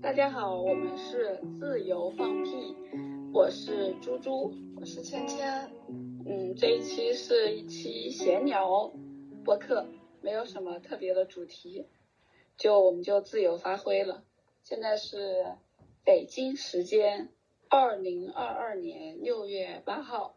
[0.00, 2.76] 大家好，我们是自由放屁，
[3.32, 5.38] 我是猪猪，我是芊芊。
[6.24, 8.92] 嗯，这一期是一期闲聊
[9.44, 9.88] 播客，
[10.22, 11.88] 没有什么特别的主题，
[12.56, 14.22] 就我们就自由发挥了。
[14.62, 15.56] 现在是
[16.04, 17.30] 北京时间
[17.68, 20.36] 二零二二年六月八号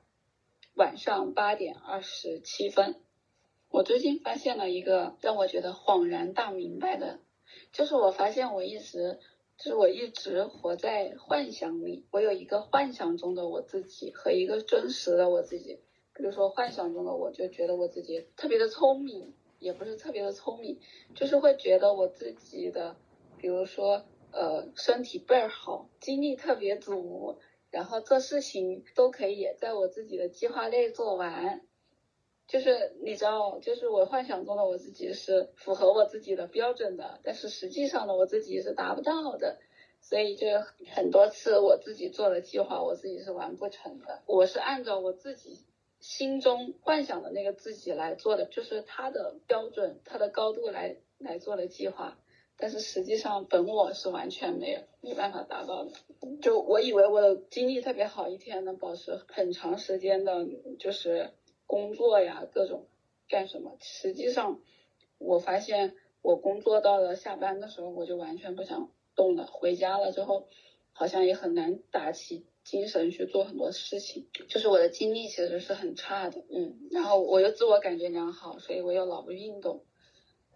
[0.73, 2.96] 晚上八点二十七分。
[3.70, 7.20] 我最近发现了一个让我觉得恍然大明白的，
[7.71, 9.20] 就是我发现我一直。
[9.64, 15.78] 就是我一直活在幻想里，我有一个幻想中的我自己和一个真实的我自己。
[16.15, 20.79] 比如说幻想中的我，就觉得我自己特别的聪明，也不是特别的聪明，
[21.14, 22.96] 就是会觉得我自己的，
[23.37, 27.37] 比如说呃身体倍儿好，精力特别足，
[27.70, 31.62] 然后做事情都可以在我自己的计划内做完。
[32.52, 39.58] 就是你知道，就是我幻想中的我自己是符合我自己的标准的，但是实际上呢，我自己是达不到的，
[40.02, 40.47] 所以就
[40.94, 44.22] 很多次我自己做的计划，我自己是完不成的。
[44.26, 45.59] 我是按照我自己
[46.02, 52.17] 心中幻想的那个自己来做的，就是他的标准、他的高度来来做的计划，
[52.58, 55.92] 但是实际上本我是完全没有没办法达到的。
[56.42, 60.45] 就我以为我的精力特别好，一天能保持很长时间的，
[60.78, 61.31] 就是。
[61.72, 62.86] 工作呀，各种
[63.30, 63.77] 干什么？
[63.80, 64.59] 实际上，
[65.19, 69.45] 我发现我工作到了下班的时候，我就完全不想动了。
[69.45, 70.49] 回家了之后，
[70.92, 74.27] 好像也很难打起精神去做很多事情。
[74.49, 76.89] 就是我的精力其实是很差的，嗯。
[76.92, 79.86] 然后我又自我感觉良好，所以我又老不运动。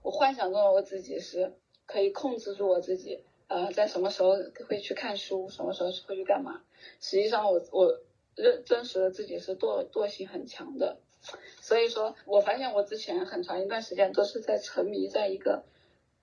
[0.04, 1.54] 我幻想中的我自己是
[1.86, 4.34] 可以控制住我自己，呃，在什么时候
[4.68, 6.62] 会去看书，什么时候会去干嘛。
[7.00, 8.02] 实际上，我我
[8.36, 11.00] 认真实的自己是惰惰性很强的。
[11.62, 15.64] 所以说，我发现我之前很长一段时间都是在沉迷在一个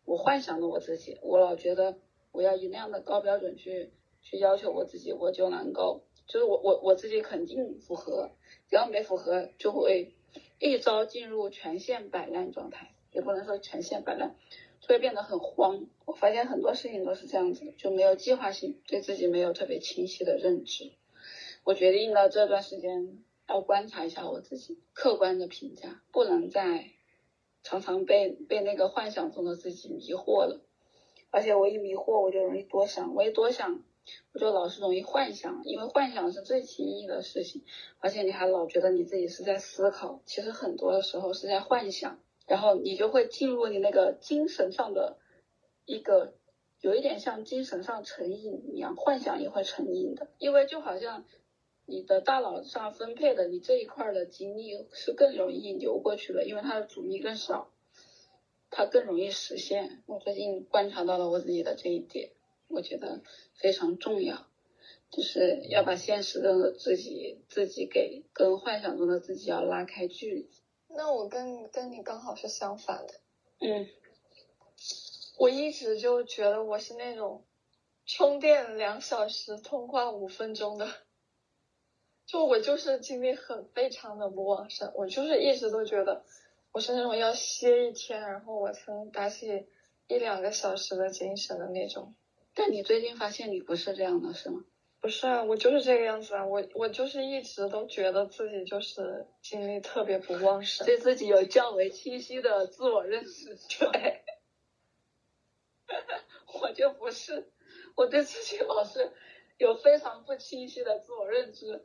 [0.04, 1.96] 我幻想的我自己，我老觉得
[2.30, 3.90] 我要以那样的高标准去
[4.22, 8.30] 去要求我自己，我就能够，就是我我我自己肯定符合，
[8.68, 10.14] 只要没符合，就会
[10.60, 14.36] 一招进入全线摆烂状态，也不能说全线摆烂，
[14.80, 15.86] 就会变得很慌。
[16.04, 20.92] 我发现很多事情都是这样子的，就没有计划性，对自己没有特别清晰的认知。
[21.64, 23.22] 我决定了这段时间。
[23.48, 26.86] 要观察一下我自己，客观的评价，不能再
[27.62, 30.62] 常常被被那个幻想中的自己迷惑了。
[31.30, 33.82] 而且我一迷惑，我就容易多想，我一多想，
[34.32, 37.62] 我就老是容易幻想，因为幻想是最轻易的事情。
[37.98, 45.18] 而且你还老觉得你自己是在思考，其实很多的时候是在幻想，然后你就会进入你那个精神上的
[45.84, 46.32] 一个，
[46.80, 51.26] 有一点像精神上成瘾一样，幻想也会成瘾的，因为就好像。
[51.92, 57.70] 你的大脑上分配的你这一块的精力是更容易流过去的，因为它的阻力更少，
[58.70, 60.02] 它更容易实现。
[60.06, 62.30] 我最近观察到了我自己的这一点，
[62.68, 63.20] 我觉得
[63.56, 64.46] 非常重要，
[65.10, 70.50] 就是要把现实的自己自己给跟幻想中的自己要拉开距离。
[70.88, 73.12] 那我跟跟你刚好是相反的，
[73.60, 73.86] 嗯，
[75.36, 77.44] 我一直就觉得我是那种
[78.06, 80.88] 充电两小时，通话五分钟的。
[82.26, 86.24] 就我就是精力很非常的不旺盛，我就是一直都觉得
[86.72, 89.66] 我是那种要歇一天，然后我才能打起
[90.06, 92.14] 一两个小时的精神的那种。
[92.54, 94.64] 但你最近发现你不是这样的，是吗？
[95.00, 103.58] 不是啊，我就是这个样子啊，我我就是一直都觉得自己就是精力特别不旺盛，对自己有较为清晰的自我认识。
[103.80, 104.22] 对，
[106.60, 107.50] 我就不是，
[107.96, 109.10] 我对自己老是
[109.58, 111.84] 有非常不清晰的自我认知。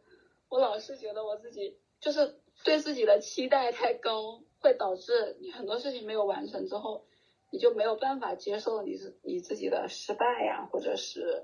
[0.50, 7.06] 我老是觉得我自己就是对自己的期待太高，会导致你很多事情没有完成之后，
[7.52, 11.44] 你就没有办法接受你自你自己的失败呀，或者是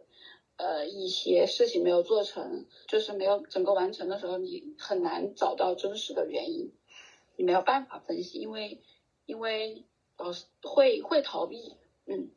[0.57, 6.71] 呃一些事情没有做成，就是没有整个完成的时候，你很难找到真实的原因，
[7.35, 8.81] 你没有办法分析，因为
[9.25, 9.83] 因为
[10.17, 11.75] 老是会会逃避，
[12.05, 12.31] 嗯，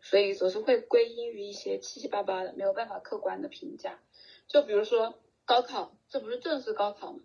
[0.00, 4.00] 所以总是会归因于一些七七八八的，没有办法客观的评价。
[4.48, 7.20] 就比如说高考，这不是正式高考吗？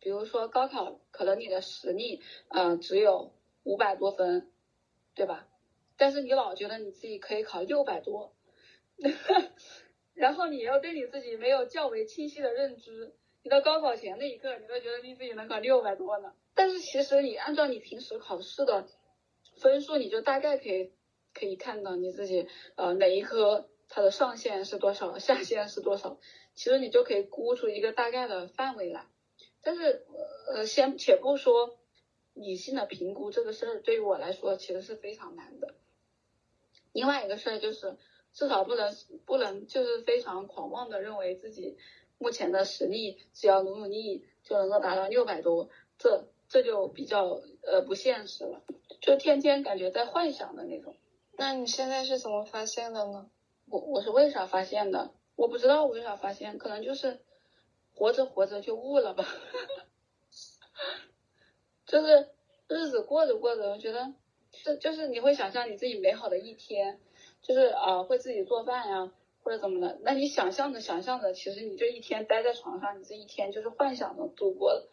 [0.00, 3.32] 比如说高考，可能你的实力，呃，只有
[3.62, 4.52] 五百多分，
[5.14, 5.48] 对吧？
[5.96, 8.34] 但是你老觉得你自己可以考六百多，
[10.12, 16.34] 然后你又对你自己没有较为清晰的认知，你到高考前那一刻，你都觉得你自己能考六百多呢。
[16.54, 18.86] 但是其实你按照你平时考试的
[19.56, 20.92] 分数，你就大概可以
[21.32, 26.18] 可以看到你自己，呃，哪一科它的上限是多少，下限是多少。
[26.56, 29.06] 其实你就可以估出一个大概的范围来，
[29.62, 30.04] 但是
[30.52, 31.78] 呃，先且不说
[32.32, 35.76] 理性的评估这个事儿，对于我来说其实是非常难的。
[36.92, 37.96] 另外一个事儿就是，
[38.32, 38.92] 至少不能
[39.26, 41.78] 不能就是非常狂妄的认为自己
[42.18, 48.64] 目前的实力只要努努力就能够达到六百多，这这就比较呃不现实了，
[49.00, 50.96] 就天天感觉在幻想的那种。
[51.36, 53.30] 那你现在是怎么发现的呢？
[53.66, 55.12] 我我是为啥发现的？
[55.36, 57.20] 我不知道我为啥发现，可能就是
[57.94, 59.26] 活着活着就悟了吧，
[61.86, 62.28] 就是
[62.68, 64.14] 日子过着过着，我觉得
[64.52, 67.00] 这就是你会想象你自己美好的一天，
[67.42, 69.12] 就是啊会自己做饭呀
[69.42, 74.88] 或者怎么的，那你想象着想象着，其实你这一天待在床上，你这一天就是幻想着度过了。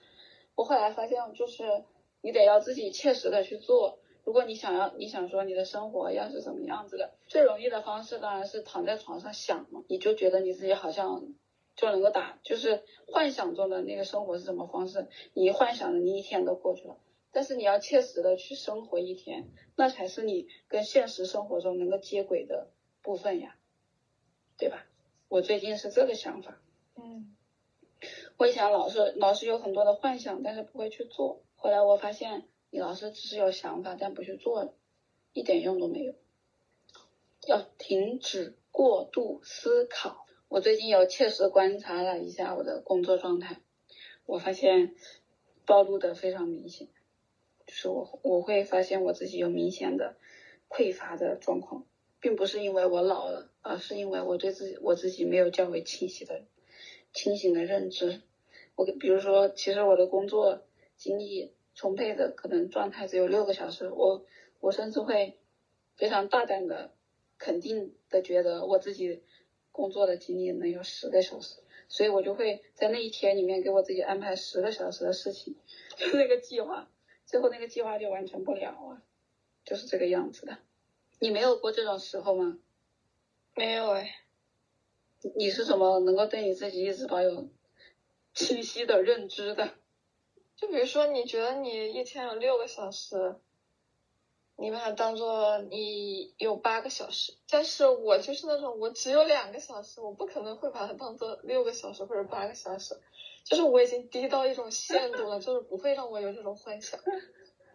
[0.55, 1.83] 我后来发现，就是
[2.21, 3.99] 你得要自己切实的去做。
[4.23, 11.33] 如果你想要，你想说你的生活要是什么样子的，最容易的方式当然是躺在床上想嘛，你就觉得你自己好像
[11.75, 16.97] 就能够打，就是幻想中的那个生活是什么方式，你一幻想着你一天都过去了。
[17.31, 22.69] 但是你要切实的去生活一天，那才是你跟现实生活中能够接轨的
[23.01, 23.55] 部分呀，
[24.57, 24.85] 对吧？
[25.29, 26.61] 我最近是这个想法。
[26.95, 27.35] 嗯，
[28.37, 32.43] 我以前老是老是有很多的幻想，但是不会去做，后来我发现。
[32.73, 34.73] 你老是只是有想法，但不去做，
[35.33, 36.15] 一点用都没有。
[37.45, 40.25] 要停止过度思考。
[40.47, 43.59] 我最近有切实观察了一下我的工作状态，
[44.25, 44.95] 我发现
[45.65, 46.87] 暴露的非常明显，
[47.67, 50.15] 就是我我会发现我自己有明显的
[50.69, 51.85] 匮乏的状况，
[52.21, 56.45] 并不是因为我老了，而是因为我对自己我自己没有较为清晰的
[57.11, 58.21] 清醒的认知。
[58.75, 60.63] 我比如说，其实我的工作
[60.95, 61.51] 经历。
[61.73, 64.25] 充沛的可能状态只有六个小时，我
[64.59, 65.37] 我甚至会
[65.95, 66.93] 非常大胆的、
[67.37, 69.21] 肯定的觉得我自己
[69.71, 75.55] 工作的精力能有十个小时，所以我就会在那一天里面给我自己安排十个小时的事情，
[75.95, 76.89] 就那个计划，
[77.25, 79.01] 最后那个计划就完成不了啊，
[79.65, 80.57] 就是这个样子的。
[81.19, 82.59] 你没有过这种时候吗？
[83.55, 84.17] 没有哎。
[85.35, 87.47] 你是怎么能够对你自己一直保有
[88.33, 89.75] 清晰的认知的？
[90.61, 93.35] 就比如说，你觉得你一天有六个小时，
[94.57, 97.33] 你把它当做你有八个小时。
[97.49, 102.95] 但是我就是那种，我只有两个小时，我不可能会把它当做六个小时或者八个小时。
[103.43, 106.99] 就是我已经低到一种限度了，就是不会让我有这种幻想。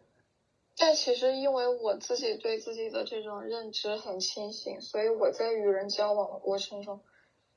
[0.78, 7.00] 但其实因为我自己对自己的这种认知很清醒，所以我在与人交往的过程中，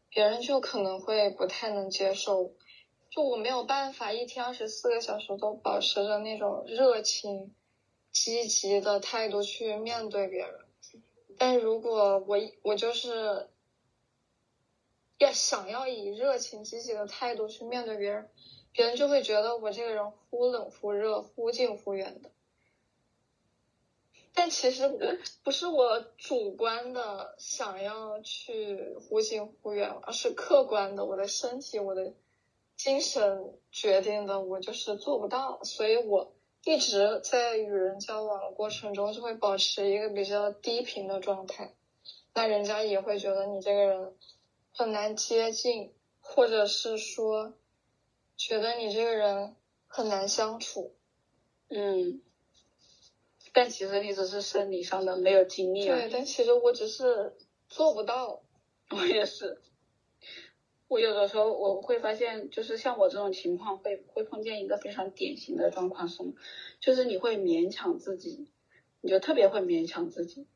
[0.10, 2.52] 别人就可能会不太能接受。
[3.10, 7.56] 就我没有办法一天二十四个小时都保持着那种热情、
[8.12, 10.60] 积极的态度去面对别人，
[11.38, 13.50] 但如果我我就是
[15.18, 18.30] 要想要以热情、积极的态度去面对别人，
[18.72, 22.30] 别人就会觉得我这个人忽冷忽热、忽近忽远的。
[24.36, 25.00] 但其实我
[25.44, 32.14] 不是我主观的想要去忽近忽远，而是客观的，我的身体，我的。
[32.80, 36.34] 精神决定的，我就是做不到，所以我
[36.64, 41.76] 一直在与人交往的过程中就会保持一个比较低频的状态，
[42.34, 44.16] 那人家也会觉得你这个人
[44.72, 47.54] 很难接近，或者是说
[48.38, 50.96] 觉得你这个人很难相处，
[51.68, 52.22] 嗯，
[53.52, 57.36] 但其实你只是生理上的没有精力，对，但其实我只是
[57.68, 58.42] 做不到，
[58.92, 59.62] 我也是。
[60.90, 66.34] 我有的时候我会发现，就是像我这种情况会会碰见一个非常典型的状况是什么？
[66.80, 68.50] 就是你会勉强自己，
[69.00, 70.48] 你就特别会勉强自己，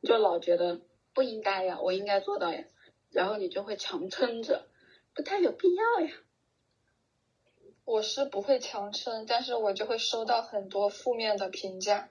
[0.00, 0.80] 你就老觉得
[1.12, 2.64] 不应该呀，我应该做到呀，
[3.10, 4.68] 然后你就会强撑着，
[5.12, 6.12] 不太有必要呀。
[7.84, 12.08] 我是不会强撑，但是我就会收到很多负面的评价，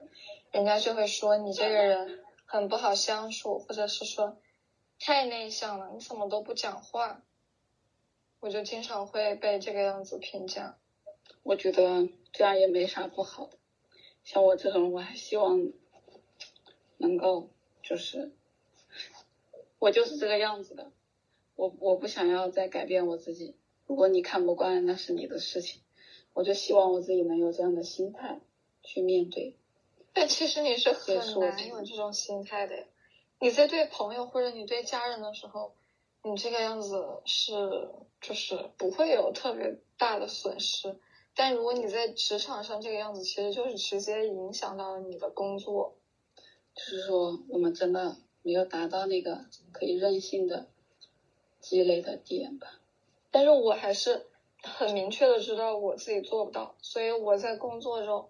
[0.52, 4.36] 人家就会说你这个人很不好相处，或者是说
[4.98, 7.22] 太内向了，你怎么都不讲话。
[8.40, 10.78] 我就经常会被这个样子评价，
[11.42, 13.58] 我觉得这样也没啥不好的。
[14.24, 15.70] 像我这种，我还希望
[16.96, 17.50] 能够
[17.82, 18.32] 就是，
[19.78, 20.90] 我就是这个样子的。
[21.54, 23.56] 我我不想要再改变我自己。
[23.86, 25.82] 如果你看不惯，那是你的事情。
[26.32, 28.40] 我就希望我自己能有这样的心态
[28.82, 29.54] 去面对。
[30.14, 32.86] 但其实你是很难有这种心态的。
[33.38, 35.74] 你在对朋友或者你对家人的时候。
[36.22, 40.98] 你这个样子是就是不会有特别大的损失，
[41.34, 45.96] 但如果你在职场上这个样子，其实就是直接影响到了你的工作。
[46.74, 50.68] 就是说，我们真的没有达到那个可以任性的
[51.58, 52.80] 积累的点吧？
[53.30, 54.26] 但是我还是
[54.62, 58.28] 很明确的知道我自己做不到，所以我在工作中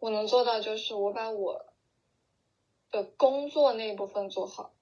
[0.00, 1.66] 我能做到就是我把我
[2.90, 4.72] 的工作那一部分做好。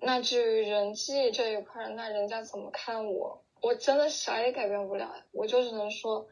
[0.00, 5.12] 那至于人际这一块，那人家怎么看我，我真的啥也改变不了。
[5.32, 6.28] 我就只能说，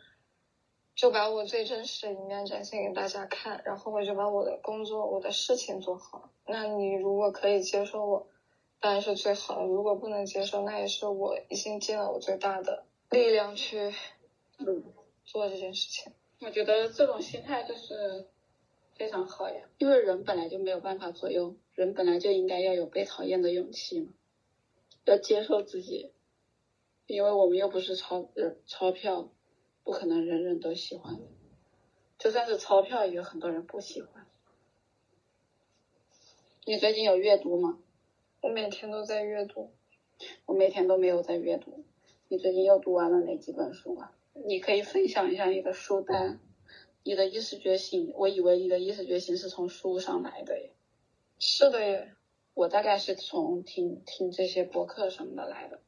[0.94, 6.30] 就把我最真实的一面展现给大家看，然后我就把我的工作、我的事情做好。
[6.46, 8.28] 那你如果可以接受我，
[8.78, 13.92] 当然是最好的；如果不能接受，那也是我已经尽了我最大的力量去
[15.24, 16.12] 做这件事情。
[16.40, 18.28] 我觉得这种心态就是
[18.94, 21.56] 非常好呀，因为人本来就没有办法左右。
[21.76, 24.08] 人本来就应该要有被讨厌的勇气嘛，
[25.04, 26.10] 要接受自己，
[27.06, 28.28] 因为我们又不是钞
[28.66, 29.30] 钞票，
[29.84, 31.20] 不可能人人都喜欢，
[32.18, 34.26] 就算是钞票，也有很多人不喜欢。
[36.64, 37.78] 你最近有阅读吗？
[38.40, 39.70] 我每天都在阅读。
[40.46, 41.84] 我每天都没有在阅读。
[42.28, 44.16] 你最近又读完了哪几本书啊？
[44.32, 46.40] 你可以分享一下你的书单。
[47.02, 50.70] 你的意识觉醒，我以为你的意识觉醒是从书上来的耶。
[51.38, 52.14] 是的耶，
[52.54, 55.80] 我大概是从听听这些博客什么的来的。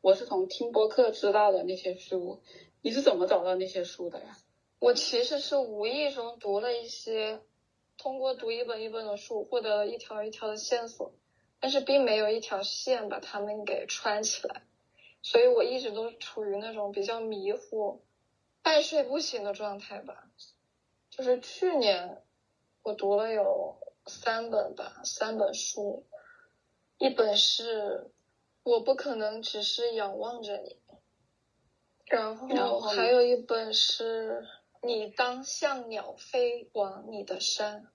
[0.00, 2.42] 我是从听播客知道的那些书。
[2.82, 4.36] 你是怎么找到那些书的呀？
[4.80, 7.40] 我其实是无意中读了一些，
[7.96, 11.12] 通过读一本一本的书，获得了一条一条的线索，
[11.60, 14.62] 但是并没有一条线把它们给串起来，
[15.22, 18.02] 所以我一直都处于那种比较迷糊、
[18.62, 20.28] 半睡不醒的状态吧。
[21.10, 22.24] 就是去年
[22.82, 23.76] 我读了有。
[24.06, 26.06] 三本吧，三本书，
[26.98, 28.10] 一本是
[28.62, 30.78] 我不可能只是仰望着你，
[32.06, 34.46] 然后还有一本是
[34.82, 37.88] 你当像鸟飞往你的山。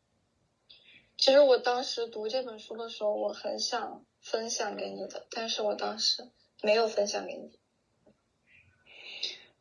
[1.17, 6.29] 其实我当时读这本书的时候，我很想分享给你的，但是我当时
[6.61, 7.57] 没有分享给你。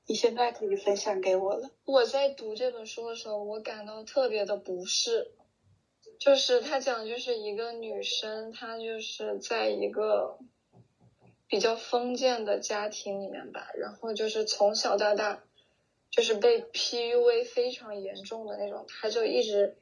[0.07, 1.71] 你现在可以分享给我了。
[1.85, 5.33] 我在读这本书的时候，我感到特别的不适。
[6.21, 10.37] 就是他讲，就是一个女生，她就是在一个
[11.49, 15.43] 比较封建的家庭里面吧，然后就是从小到大
[16.11, 19.79] 就是被 PUA 非常严重的那种，她就一直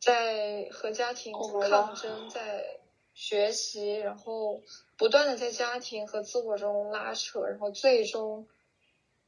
[0.00, 1.34] 在和家庭
[1.68, 2.78] 抗争，在
[3.12, 4.62] 学习，然后
[4.96, 8.48] 不断的在家庭和自我中拉扯，然后最终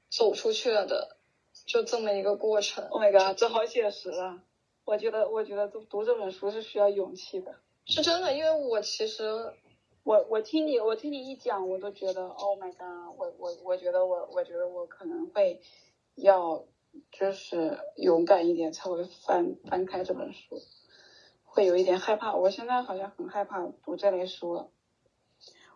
[0.09, 1.19] 走出去了的，
[1.67, 2.87] 就这么一个过程。
[2.89, 4.43] Oh my god，这好写实啊！
[4.89, 8.35] 我觉得，我觉得读读这本书是需要勇气的，是真的。
[8.35, 9.53] 因为我其实，
[10.03, 15.61] 我我听你，我听你一讲，我都觉得，Oh my god，我我我觉得我我觉得我可能会
[16.15, 16.65] 要
[17.13, 20.57] 就是勇敢一点才会翻翻开这本书，
[21.45, 22.35] 会有一点害怕。
[22.35, 24.71] 我现在好像很害怕读这类书了。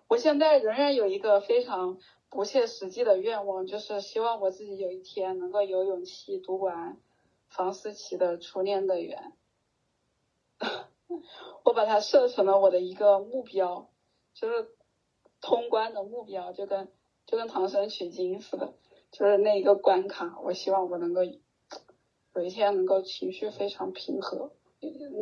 [0.09, 1.99] 我现在仍然有一个非常
[2.31, 6.97] 不切实际的愿望，就是希望我自己有一天能够有勇气读完。
[7.55, 9.33] 房思琪的初恋乐园，
[11.65, 13.91] 我把它设成了我的一个目标，
[14.35, 14.71] 就是
[15.41, 16.89] 通关的目标，就跟
[17.27, 18.73] 就跟唐僧取经似的，
[19.11, 20.41] 就是那一个关卡。
[20.43, 24.53] 我希望我能够有一天能够情绪非常平和，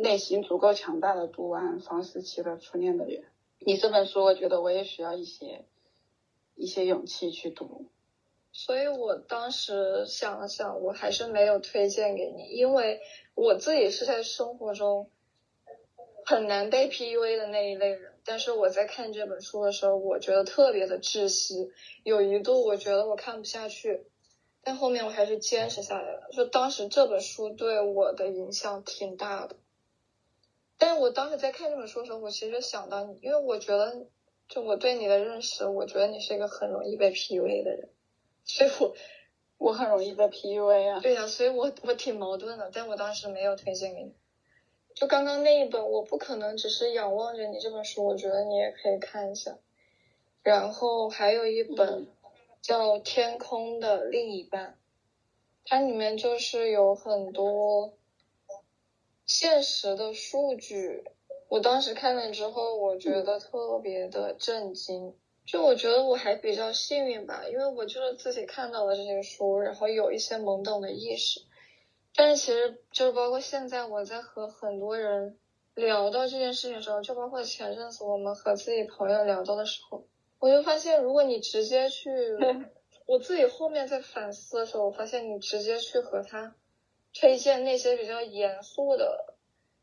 [0.01, 3.25] 内心足够强大的读完房思琪的初恋乐园。
[3.59, 5.65] 你这本书，我觉得我也需要一些
[6.55, 7.90] 一些勇气去读。
[8.53, 12.99] 所以我当时想了想，我还是没有推荐给你，因为
[13.33, 15.09] 我自己是在生活中
[16.25, 18.11] 很难被 PUA 的那一类人。
[18.23, 21.71] 但是我在看这本书的时候，我觉得特别的窒息，
[22.03, 24.05] 有一度我觉得我看不下去，
[24.61, 26.29] 但后面我还是坚持下来了。
[26.31, 29.55] 就当时这本书对我的影响挺大的，
[30.77, 34.05] 但是我当时在看这本书的时候，我其实想到你，因为我觉得
[34.47, 37.89] 就我对你的认识，我觉得你是一个很容易被 PUA 的人。
[38.43, 38.95] 所以我
[39.57, 40.99] 我很容易被 PUA 啊。
[40.99, 44.13] 对呀，所以我我挺矛盾的，但我当时没有推荐给你。
[44.93, 49.57] 就刚刚那一本，我不可能只是仰望着你这本书，我觉得你也可以看一下。
[50.43, 52.07] 然后还有一本
[52.61, 54.69] 叫《天空的另一半》，
[55.63, 57.93] 它里面就是有很多
[59.25, 61.03] 现实的数据。
[61.47, 65.15] 我当时看了之后，我觉得特别的震惊。
[65.51, 71.41] 就我觉得我还比较幸运吧，因为我就是自己看到了这些书，然后有一些懵懂的意识。
[72.15, 75.37] 但是其实就是包括现在我在和很多人
[75.75, 80.07] 聊到这件事情的时候，就包括前阵子我们和自己朋友聊到的时候，
[80.39, 82.09] 我就发现，如果你直接去，
[83.05, 86.55] 我自己后面在反思的时候，我发现你直接去和他
[87.13, 89.35] 推荐那些比较严肃的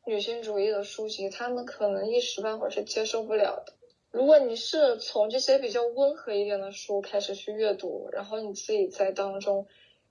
[0.07, 3.75] 女性主义的书籍，他们可能一时半会儿是接受不了的。
[4.11, 9.67] 如果你是从这些比较温和一点的书开始去阅读，然后你自己在当中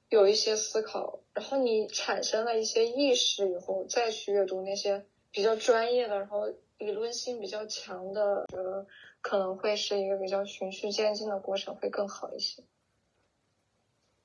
[0.10, 8.86] 有一些思考，然后你产生了一些意识以后，再去阅读那些比较专业的，然后理论性比较强的，觉得
[9.22, 12.63] 可能会是一个比较循序渐进的过程，会更好一些。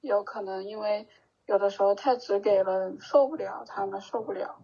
[0.02, 1.06] 有可能因为
[1.46, 4.60] 有的时候太直给了，受不了，他们受不了。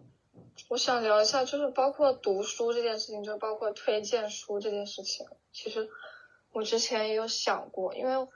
[0.67, 5.25] 我想聊一下，就是包括读书这件事情，就包括推荐书这件事情。
[5.51, 5.89] 其实
[6.51, 8.27] 我之前也有想过，因为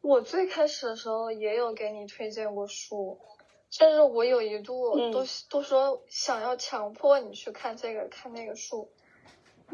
[0.00, 3.18] 我最开始的时候也有给你推荐过书，
[3.70, 8.90] 甚至我有一度都都说想要强迫你去看这个看那个书，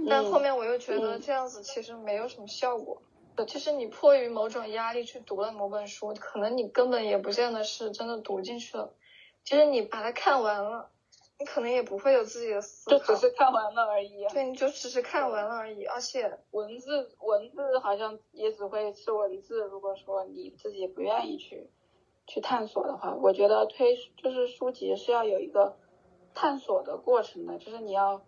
[0.09, 3.03] 但后面我又觉得这样子其实没有什么效果。
[3.49, 8.95] 就是你迫于某种压力去读了某本书，可能你根本也不见得是真的读进去了，
[9.43, 10.91] 就是你把它看完了。
[11.39, 14.25] 你可能也不会有自己的思考，就只是看完了而已。
[14.29, 19.65] 对，你就只是看完了而已，而且文字文字好像也只会是文字。
[19.65, 21.69] 如果说你自己不愿意去
[22.27, 25.77] 去探索的话，我觉得推就是书籍是要有一个
[26.35, 28.23] 探索的过程的，就是你要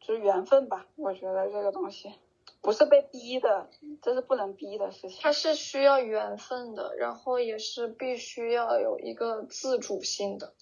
[0.00, 0.86] 就是缘分吧。
[0.96, 2.12] 我觉得这个东西
[2.60, 3.70] 不是被逼的，
[4.02, 5.20] 这是不能逼的事情。
[5.22, 10.52] 它是需要缘分的，然后也是必须要有一个自主性的。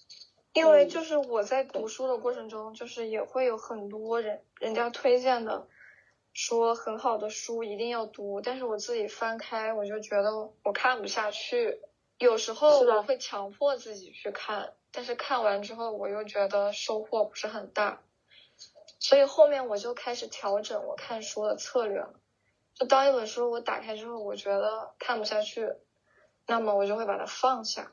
[0.53, 5.67] 因为就是我在读书的过程中，就是也会有很多人人家推荐的，
[6.33, 11.79] 说很好的书一定要读，但是我自己翻开我就觉得我看不下去，
[12.17, 18.01] 有时候我会强迫自己去看，但是看完之后我又觉得收获不是很大，
[18.99, 22.13] 所以后面我就开始调整我看书的策略了，
[22.73, 25.71] 就当一本书我打开之后我觉得看不下去，
[26.47, 27.91] 那么我就会把它放下。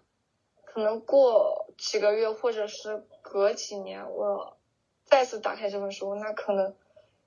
[0.75, 4.57] 可能过几个月，或者是隔几年，我
[5.05, 6.75] 再次打开这本书，那可能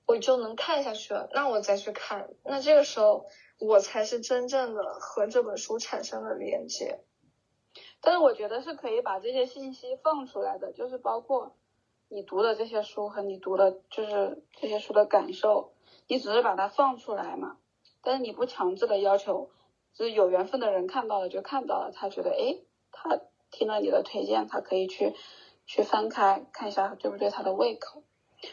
[0.04, 1.30] 我就能看下去了。
[1.32, 3.24] 那我再去看，那这个时候
[3.58, 7.00] 我才是真正的和这本书产生了连接。
[8.02, 11.56] 但是我觉得是可以把这些信息放出来的，就是包括
[12.08, 15.72] 你读的这些书和你读的，就是这些书的感受，
[16.06, 17.56] 你只是把它放出来嘛。
[18.02, 19.48] 但是你不强制的要求，
[19.94, 22.58] 就是有缘分的人看到了就看到了，他觉得哎，
[22.92, 23.18] 他。
[23.50, 25.14] 听了你的推荐，他可以去
[25.66, 28.02] 去翻开看一下对不对他的胃口。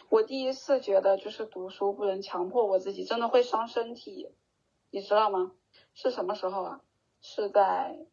[0.10, 4.32] 我第一次觉得就是读书不能强迫我自己，真的会伤身体，
[4.90, 5.52] 你知道吗？
[5.94, 6.82] 是什么时候啊？
[7.22, 8.06] 是在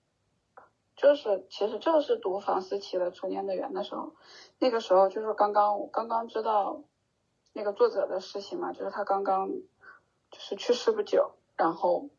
[0.96, 4.12] 就是其实就是读房思琪的《初恋的缘》的时候，
[4.58, 6.82] 那个时候就是刚刚我刚刚知道
[7.52, 9.48] 那个作者的事情嘛，就是他刚刚
[10.30, 12.10] 就是去世不久，然后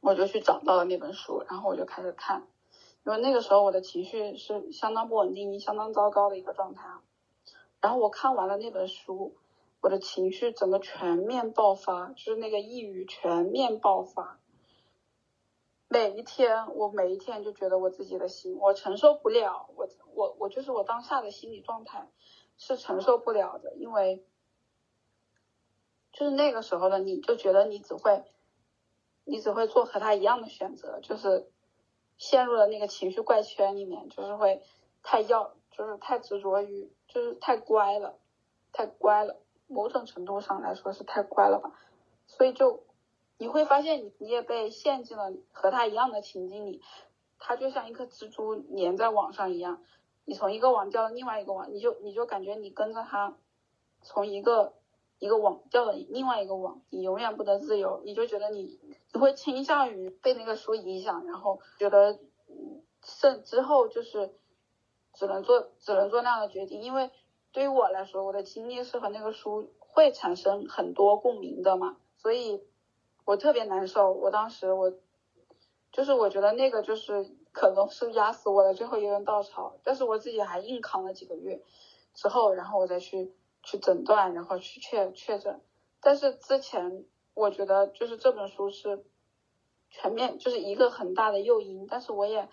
[0.00, 2.46] 我就去找到了那本书，然后我就开始看。
[3.02, 6.86] 因为那个时候我的情绪是相当不稳定、相当糟糕的一个状态，
[7.80, 9.34] 然后我看完了那本书，
[9.80, 14.38] 我的情绪整个全面爆发，就是那个抑郁全面爆发。
[15.88, 22.06] 每一天，我每一天就觉得我自己的心我承受不了，我我我就是我当下的心理状态
[22.58, 24.26] 是承受不了的，因为
[26.12, 28.22] 就是那个时候的你就觉得你只会，
[29.24, 31.50] 你只会做和他一样的选择，就是。
[32.20, 34.62] 陷入了那个情绪怪圈里面，就是会
[35.02, 38.18] 太要，就是太执着于，就是太乖了，
[38.74, 39.38] 太乖了。
[39.66, 41.72] 某种程度上来说是太乖了吧，
[42.26, 42.82] 所以就
[43.38, 46.82] 你会发现你你也被陷进了和他一样的情境里，
[47.38, 49.82] 他就像一颗蜘蛛粘在网上一样，
[50.26, 53.34] 你从一个网掉到另外一个网，你就你就感觉你跟着他
[54.02, 54.74] 从一个
[55.20, 58.80] 一个网掉到另外一个网，你永远不得自由，你就觉得你。
[59.12, 62.20] 你会倾向于被那个书影响，然后觉得，
[63.02, 64.32] 甚之后就是
[65.12, 67.10] 只能做只能做那样的决定，因为
[67.50, 72.62] 对于我来说，我的经历是和那个书会产生很多共鸣的嘛，所以
[73.24, 74.12] 我特别难受。
[74.12, 74.92] 我当时我
[75.90, 81.60] 就是我觉得那个就是可能是压死我的最后一根稻草，但是我自己还硬扛了几个月
[82.14, 85.60] 之后，然后我再去去诊断，然后去确确诊，
[86.00, 87.04] 但是之前。
[87.32, 89.04] 我觉得就是这本书是
[89.88, 91.86] 全面，就是一个很大的诱因。
[91.88, 92.48] 但是我也，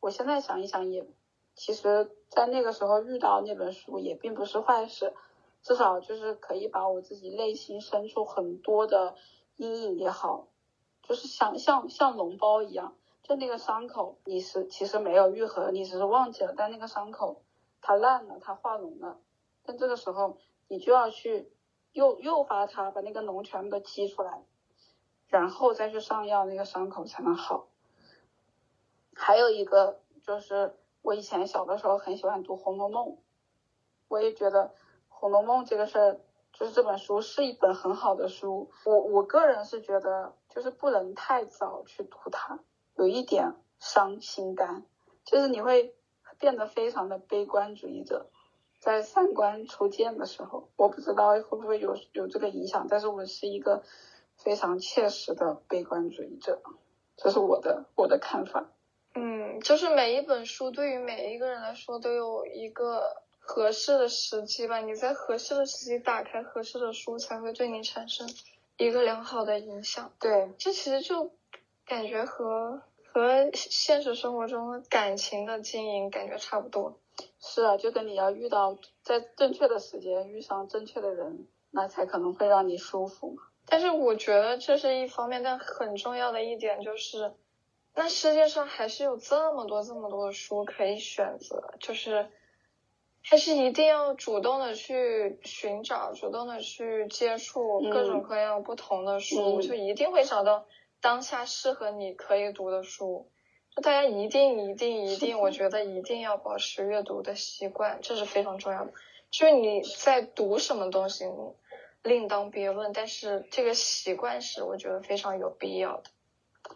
[0.00, 1.08] 我现在想一想，也
[1.56, 5.14] 其实，在那个时候遇到那本书也并不是坏事，
[5.62, 9.16] 至少就是可以把我自己内心深处很多的
[9.56, 10.46] 阴影也好，
[11.02, 17.42] 就是像像像脓包一样，就那个伤口，你是其实没有愈合，你只是忘记了，但那个伤口
[17.80, 19.18] 它烂了，它化脓了，
[19.64, 20.38] 但这个时候
[20.68, 21.50] 你就要去。
[21.94, 24.44] 诱诱发它把那个脓全部都激出来，
[25.26, 27.66] 然后再去上药，那个伤口才能好。
[29.16, 33.06] 还有一个就是我以前小的时候很喜欢读《红楼梦》，
[34.06, 34.66] 我也觉得
[35.08, 36.20] 《红楼梦》这个事儿，
[36.52, 38.70] 就是这本书是一本很好的书。
[38.84, 42.60] 我我个人是觉得，就是不能太早去读它，
[42.94, 44.84] 有一点伤心肝，
[45.24, 45.96] 就是你会
[46.38, 48.30] 变得非常的悲观主义者。
[48.88, 53.82] 在三观初见的时候，我不知道会不会有有这个影响，但是我是一个
[54.34, 56.62] 非常切实的悲观主义者，
[57.14, 58.70] 这是我的我的看法。
[59.14, 68.26] 嗯，就是每一本书对于每一个人来说都有一个合适的时机吧，你在合适的时机打开合适的书，才会对你产生
[68.78, 70.10] 一个良好的影响。
[70.18, 71.30] 对，这其实就
[71.84, 72.80] 感觉和
[73.12, 76.98] 和现实生活中感情的经营感觉差不多。
[77.40, 83.42] 是啊，就跟你要遇到在正确的时间遇上正确的人，那才可能会让你舒服嘛。
[83.66, 87.32] 但是我觉得这是一方面，但很重要的一点就是，
[87.94, 92.28] 那世界上还是有这么多这么多的书可以选择，就是
[93.22, 100.66] 还是一定要主动的去寻找，主动的去接触各种各样不同的书，就一定会找到
[101.00, 103.30] 当下适合你可以读的书。
[103.80, 108.92] 大家一定一定一定，我觉得一定要保持阅读的习惯，这是非常重要的。
[109.30, 111.24] 就是你在读什么东西，
[112.02, 116.10] 另当别论，但是这个习惯是我觉得非常有必要的。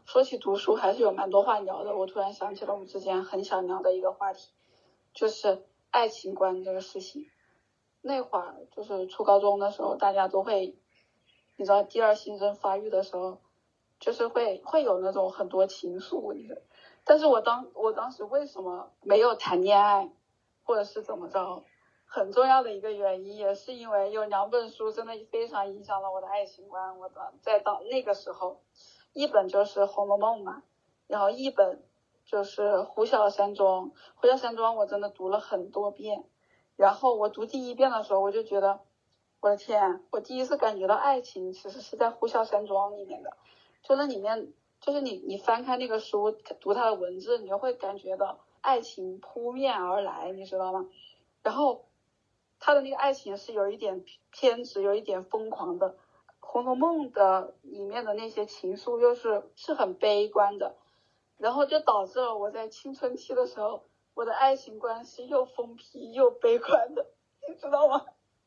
[0.07, 1.97] 说起读书，还是有蛮多话聊的。
[1.97, 4.51] 我突然想起了我们之前很想聊的一个话题，
[5.13, 7.27] 就是爱情观这个事情。
[8.01, 10.77] 那会儿就是初高中的时候，大家都会，
[11.57, 13.39] 你知道第二性征发育的时候，
[13.99, 16.61] 就是会会有那种很多情愫，你知道。
[17.05, 20.11] 但是我当我当时为什么没有谈恋爱，
[20.63, 21.65] 或者是怎么着？
[22.07, 26.99] 很重要的一个原因也是因为有两本书真的非常影响了我的爱情观。
[26.99, 28.61] 我的在到那个时候，
[29.15, 30.63] 一本就是《红楼梦》嘛，
[31.07, 31.83] 然后一本
[32.27, 33.87] 就是《呼啸山庄》。
[34.17, 36.25] 《呼啸山庄》我真的读了很多遍。
[36.77, 38.81] 然后我读第一遍的时候，我就觉得，
[39.41, 43.37] 我的天，我第一次感觉到爱情其实是在《呼啸山庄》里面的，
[43.83, 44.53] 就那里面。
[44.83, 50.89] 就是你，你翻开那个书，读它的文字，你就会感觉到爱情扑面而来，你知道吗？
[51.45, 51.87] 然后，
[52.59, 55.91] 他的那个爱情是有一点偏执，有一点疯狂的，
[56.41, 60.75] 《红楼梦》的里面的那些情愫又是是很悲观的，
[61.39, 67.07] 然后就导致了我在青春期的时候，我的爱情观是又疯批又悲观的，
[67.49, 68.05] 你知道吗？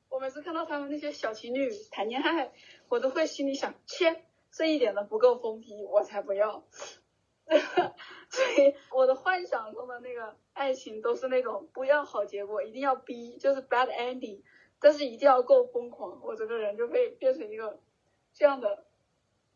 [0.10, 2.52] 我每次看到他们那些小情侣谈恋爱，
[2.90, 4.22] 我都会心里想，切。
[4.56, 6.64] 这一点都不够疯批，我才不要。
[8.30, 14.42] 所以我的幻想中的那个爱情都是那种不要好结果，一定要逼，就是 bad ending，
[14.80, 17.82] 但是一定要够疯狂，我这个人就会变成一个
[18.34, 18.86] 这样的，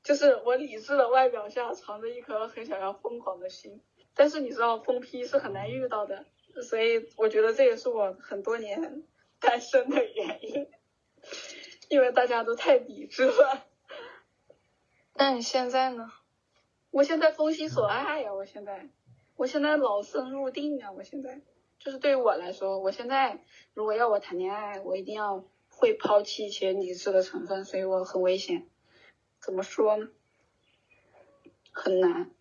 [0.03, 3.81] 就是我理智的外表下藏着一颗很想要疯狂的心。
[4.13, 6.25] 但是你知道疯批是很难遇到的，
[6.62, 9.05] 所以我觉得这也是我很多年
[9.39, 10.67] 单身的原因，
[11.88, 13.65] 因为大家都太理智了。
[15.21, 16.13] 那你现在呢？
[16.91, 18.34] 我现在封心所爱呀！
[18.34, 18.89] 我现在，
[19.36, 20.93] 我现在老僧入定啊！
[20.93, 21.41] 我现在，
[21.77, 28.69] 就是对于我来说，我现在如果要我谈恋爱，我一定要会抛弃一些理智的成分，所以我很危险。
[29.41, 30.08] 怎么说呢？
[31.73, 32.32] 很难。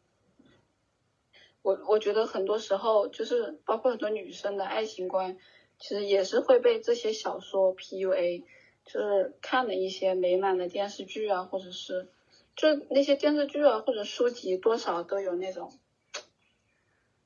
[1.63, 5.37] 我我觉得很多时候，就是包括很多女生的爱情观，
[5.81, 8.45] 其实也是会被这些小说 PUA，
[8.85, 12.13] 就是看了一些美满的电视剧啊，或者是。
[12.59, 15.79] 就那些电视剧啊，或者书籍，多少都有那种，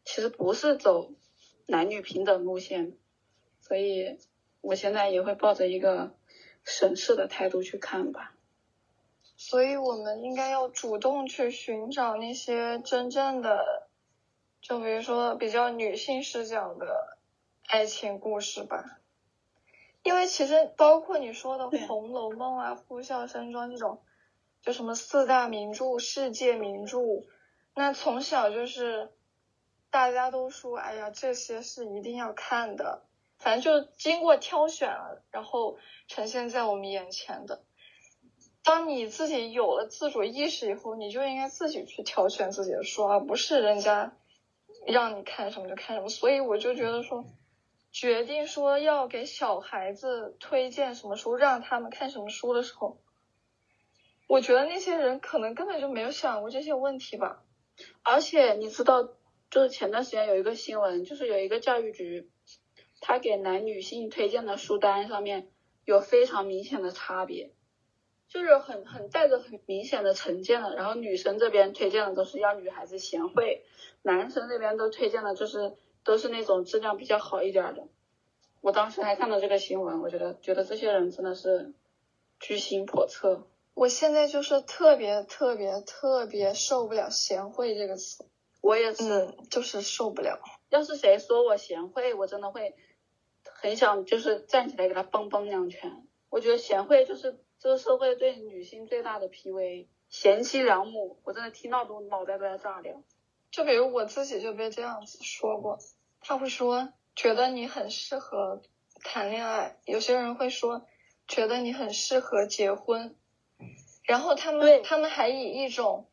[0.04, 1.10] 其实不是走
[1.64, 2.92] 男女平等路线，
[3.58, 4.18] 所以
[4.60, 6.14] 我现在也会抱着一个
[6.64, 8.34] 审视的态度去看吧。
[9.38, 13.88] 所以我们应该要主动去寻找那些真正的，
[14.60, 17.16] 就比如说比较女性视角的
[17.66, 19.00] 爱情故事吧。
[20.02, 24.02] 因为其实包括你说的《红楼梦》啊，《呼啸山庄》这种。
[24.62, 26.98] 就什么四大名著、世界名著，
[27.74, 29.10] 那从小就是
[29.90, 33.02] 大家都说，哎呀，这些是一定要看的。
[33.38, 37.64] 反正就经过挑选了，然后呈现在我们眼前的。
[38.62, 44.16] 当你自己有了自主意识以后，你就应该自己去挑选自己的书，而不是人家
[44.86, 46.08] 让你看什么就看什么。
[46.08, 47.24] 所以我就觉得说，
[47.90, 53.01] 决定说要给小孩子推荐什么书，让他们看什么书的时候。
[54.32, 57.44] 我觉得那些人可能根本就没有想过这些问题吧，
[58.02, 59.02] 而且你知道，
[59.50, 62.30] 就是前段时间有一个新闻，就是有一个教育局，
[63.02, 65.50] 他给男女性推荐的书单上面
[65.84, 67.52] 有非常明显的差别，
[68.26, 73.66] 就是很很带着很明显的成见的，然后女生这边推荐的都是要女孩子贤惠，
[74.00, 77.86] 男生这边都推荐的就是都是那种质量比较好一点的。
[78.62, 81.74] 我当时还看到这个新闻，我觉得觉得这些人真的是
[82.40, 83.46] 居心叵测。
[83.74, 88.26] 我现在就是特别特别特别受不了“贤惠”这个词，
[88.60, 90.38] 我也是，就是受不了。
[90.68, 92.74] 要是谁说我贤惠，我真的会
[93.44, 96.06] 很想就是站起来给他梆梆两拳。
[96.28, 103.02] 我觉得贤惠就是这个社会对女性最大的 PUA，贤妻良母，我真的听到都脑袋都在炸掉。
[103.50, 105.78] 就比如我自己就被这样子说过，
[106.20, 108.62] 他会说觉得你很适合
[109.02, 110.86] 谈恋爱，有些人会说
[111.26, 113.14] 觉得你很适合结婚，
[114.04, 116.08] 然后他们他们还以一种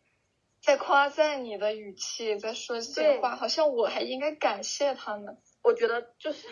[0.61, 5.37] 在夸赞你的语气在说这些话，好像我还应该感谢他们。
[5.61, 6.47] 我觉得就是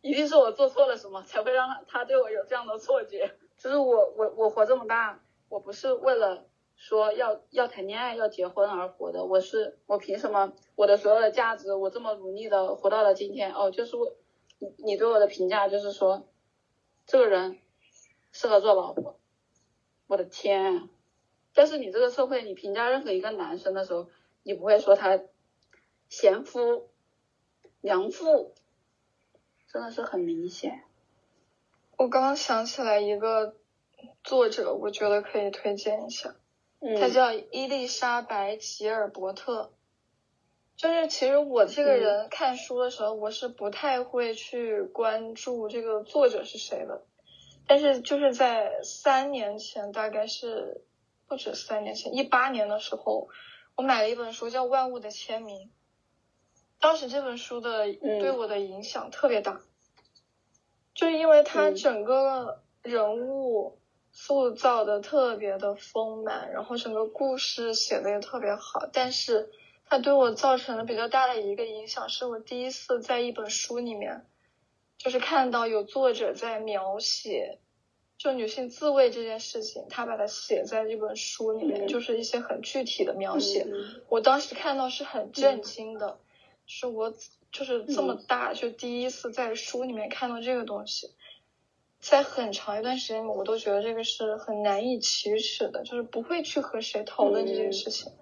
[0.00, 3.36] 一定是我做错了什么，才会让他他对我有这样的错觉。
[3.58, 6.46] 就是我我我活这么大，我不是为了。
[6.74, 13.96] 说要要谈恋爱要结婚而活的，我是我凭什么我的所有的价值，我这么努力的活到了今天哦，就是
[14.58, 16.26] 你你对我的评价就是说，
[17.06, 17.60] 这个人
[18.32, 19.20] 适合做老婆，
[20.06, 20.88] 我的天！
[21.54, 24.08] 但是你这个社会，你评价任何一个男生的时候，
[24.42, 25.20] 你不会说他
[26.08, 26.88] 贤夫
[27.80, 28.54] 良父，
[29.68, 30.82] 真的是很明显。
[31.98, 33.54] 我刚刚想起来一个
[34.24, 36.34] 作者，我觉得可以推荐一下。
[37.00, 39.70] 他叫伊丽莎白·吉尔伯特，
[40.76, 47.02] 就是其实我这个人看书的时候，我是不太会去关注这个作者是谁的，
[47.66, 50.84] 但是就是在三年前，大概是
[51.26, 53.28] 不止三年前，一八年的时候，
[53.76, 55.66] 我买了一本书叫《万物的签名》，
[56.80, 59.60] 当时这本书的对我的影响特别大，
[60.94, 63.78] 就是因为它整个人物。
[64.14, 69.48] 塑造的特别的丰满，然后整个故事写的也特别好，但是
[69.86, 74.26] 它对我造成了比较大的一个影响，是我第一次在一本书里面，
[75.02, 77.58] 就是看到有作者在描写，
[78.18, 83.66] 就女性自慰这件事情，他把它写在这本书里面，就是一些很具体的描写，
[84.08, 86.20] 我当时看到是很震惊的，
[86.66, 87.12] 是我
[87.50, 91.10] 就是这么大就第一次在书里面看到这个东西。
[91.98, 98.12] 在很长一段时间里，我都觉得这个是很难以启齿的，就是不会去和谁讨论这件事情。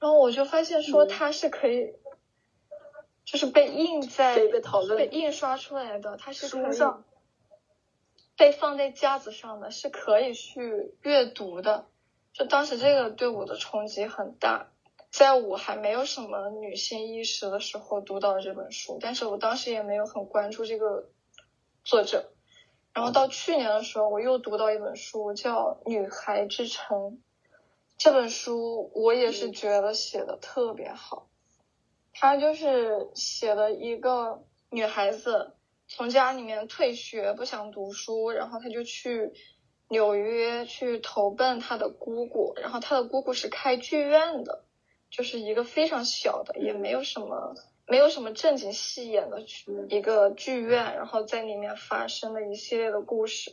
[0.00, 1.94] 然后我就发现说，它是可以，
[3.24, 6.78] 就是被印在被讨论、被印刷出来的，它是可以
[8.36, 11.86] 被放在架子上的，是可以去阅读的。
[12.32, 14.68] 就当时这个对我的冲击很大，
[15.10, 21.10] 在我还没有什么女性意识的时候读到这本书，但是我当时也没有很关注这个
[21.84, 22.32] 作者。
[22.94, 26.98] 然后到去年的时候，我又读到一本书，叫《女孩之城》。
[27.96, 31.28] 这本书我也是觉得写的特别好。
[32.12, 35.54] 它就是写了一个女孩子
[35.88, 39.32] 从家里面退学，不想读书，然后她就去
[39.88, 42.54] 纽约去投奔她的姑姑。
[42.60, 44.64] 然后她的姑姑是开剧院的，
[45.10, 47.54] 就是一个非常小的，也没有什么。
[47.84, 49.44] 没有什么正经戏演的
[49.90, 53.50] 一个剧院，然后在里面发生了一系列的故事，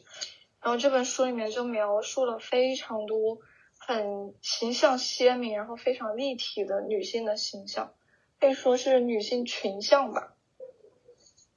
[0.61, 3.39] 然后这本书里面就描述了非常多
[3.79, 7.91] 很形象鲜明，然后非常立体的女性的形象，
[8.39, 10.35] 可以说是女性群像吧。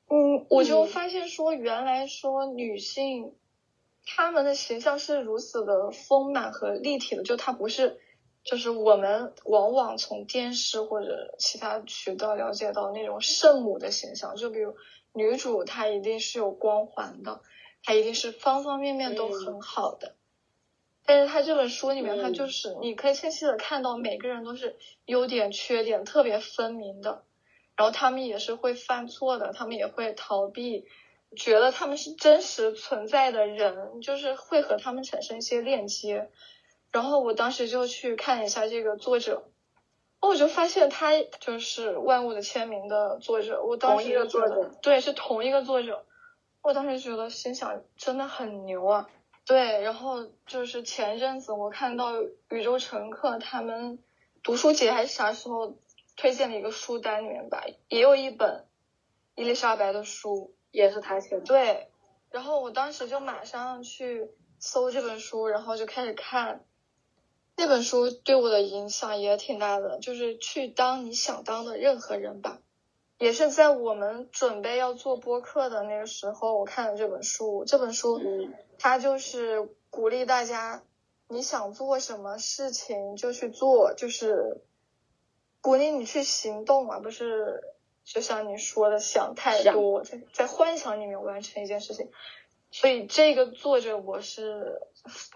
[0.09, 3.35] 嗯，我就发现说，原来说女性
[4.05, 8.01] 她们的形象是如此的丰满和立体的，就她不是。
[8.45, 14.75] 就是我们往往从电视或者其他渠道了解到那种圣母的形象，就比如
[15.13, 17.41] 女主她一定是有光环的，
[17.85, 20.17] 她一定是方方面面都很好的。
[21.05, 27.25] 但是他这本书里面，他就是你可以清晰的看到每个人都是优点缺点特别分明的，
[27.77, 30.87] 然后他们也是会犯错的，他们也会逃避，
[31.37, 36.31] 觉得他们是真实存在的人，就是会和他们产生一些链接。
[36.93, 39.45] 然后我当时就去看一下这个作者，
[40.21, 43.65] 哦我就发现他就是《万物的签名》的作者。
[43.65, 46.05] 我当时作者，对，是同一个作者。
[46.63, 49.09] 我当时觉得心想真的很牛啊。
[49.45, 53.99] 对，然后就是前阵子我看到宇宙乘客他们
[54.43, 55.77] 读书节还是啥时候
[56.17, 58.65] 推荐了一个书单里面吧，也有一本
[59.35, 61.41] 伊丽莎白的书，也是他写的。
[61.41, 61.89] 对，
[62.31, 66.65] 然后我当时就马上去搜这本书，然后就开始看。
[67.55, 72.62] 那本书对我的影响也挺大的，就是去当你想当的任何人吧。
[73.23, 77.65] 也是在我们准备要做播客的那个时候，我看了这本书。
[77.65, 78.21] 这本书，
[78.81, 80.83] 它就是鼓励大家，
[81.29, 84.61] 你想做什么事情就去做，就是
[85.61, 87.63] 鼓励你去行动，而不是
[88.03, 92.11] 就像你说的想太多，在在幻想里面完成一件事情。
[92.73, 94.81] 所以这个作者我是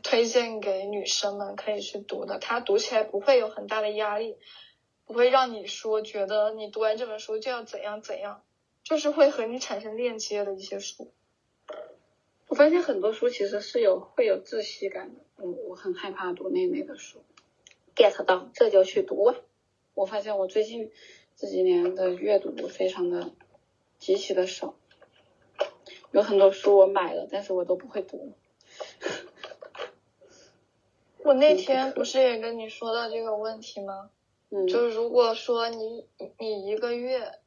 [0.03, 4.37] 推荐给女生们可以去读的，他读起来不会有很大的压力，
[5.07, 8.43] 不会让你说觉得你读完这本书就要怎样怎样，
[8.83, 11.13] 就是会和你产生链接的一些书。
[12.49, 17.23] 我发现很多书其实是有会有窒息感的，我我很害怕读那类的书。
[17.95, 19.37] get 到这就去读啊。
[19.95, 20.93] 我发现我最近
[21.37, 23.31] 这几年的阅读非常的
[23.99, 24.75] 极其的少，
[26.11, 28.33] 有很多书我买了，但是我都不会读。
[31.25, 34.11] 我那天不是也跟你说到这个问题吗？
[34.51, 36.07] 嗯，就是如果说你
[36.39, 37.41] 你一个月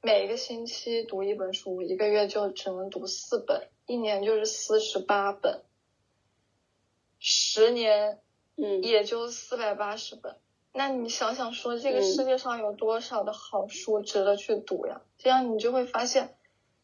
[0.00, 5.62] 每个星期读一本书，一个月就只能读四本，一年就是四十八本，
[7.18, 8.20] 十年
[8.56, 10.36] 嗯也就四百八十本。
[10.74, 15.02] 那你想想说，这个嗯世界上有多少的好书值得去读呀？
[15.18, 16.36] 这样你就会发现，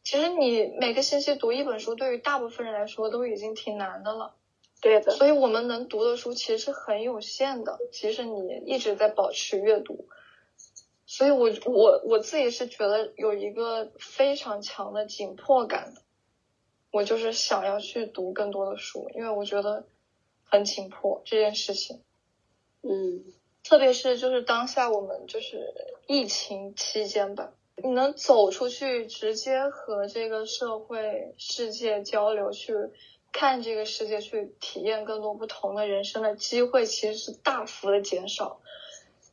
[0.03, 4.35] 其实你每个星期读一本书，对于大部分人来说都已经挺难的了。
[4.81, 10.09] 对的，所以我们能读的书其实是很有限的，即使你一直在保持阅读。
[11.05, 16.03] 所以我我我自己是觉得有一个非常强的紧迫感的，
[16.93, 19.87] 我就是想要去读更多的书，因为我觉得
[20.45, 22.03] 很紧迫这件事情。
[22.83, 23.25] 嗯
[23.65, 25.75] 特别是就是当下我们就是
[26.07, 32.73] 疫情期间吧，你能走出去，直接和这个社会世界交流，去
[33.39, 38.61] 看这个世界，去体验更多不同的人生的机会，其实是大幅的减少。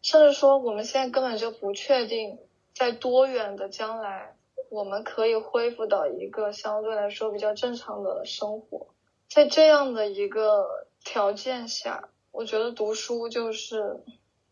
[0.03, 2.37] 甚至说，我们现在根本就不确定，
[2.75, 4.35] 在多远的将来，
[4.69, 8.93] 我们可以恢复到一个相对来说比较正常的生活。
[9.27, 14.03] 在这样的一个条件下，我觉得读书就是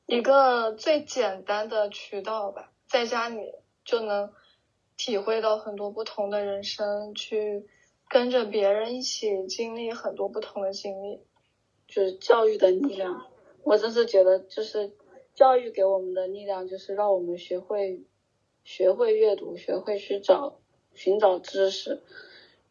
[0.07, 3.53] 一个最简单的渠道吧，在家里
[3.85, 4.33] 就能
[4.97, 7.67] 体会到很多不同的人生，去
[8.13, 11.19] 跟着别人一起经历很多不同的经历。
[11.87, 13.27] 就是教育的力量，
[13.63, 14.93] 我真是觉得就是
[15.35, 18.03] 教育给我们的力量，就是让我们学会
[18.63, 20.59] 学会阅读，学会去找
[20.95, 22.01] 寻找知识，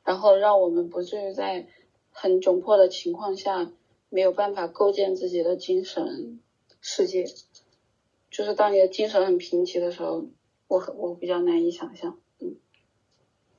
[0.02, 1.66] 然后让我们不至于在
[2.11, 3.70] 很窘迫的情况下
[4.09, 6.40] 没有办法构建自己的精神
[6.81, 7.26] 世界。
[8.31, 10.24] 就是当你的精神很贫瘠的时候，
[10.66, 12.18] 我很我比较难以想象。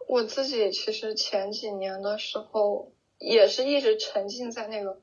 [0.07, 5.01] 我自己其实前几年的时候，也是一直沉浸在那个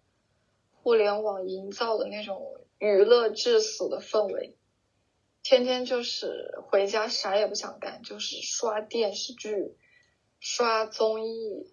[0.82, 4.56] 互联网营造的那种娱乐致死的氛围，
[5.42, 9.76] 天天就是回家啥也不想干，就是刷电视剧、
[10.38, 11.72] 刷综艺，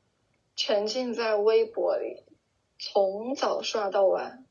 [0.55, 2.23] 沉浸在微博里，
[2.79, 4.45] 从早刷到晚，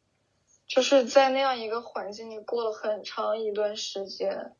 [0.66, 4.54] 就是在那样一个环境里过了很长一段时间。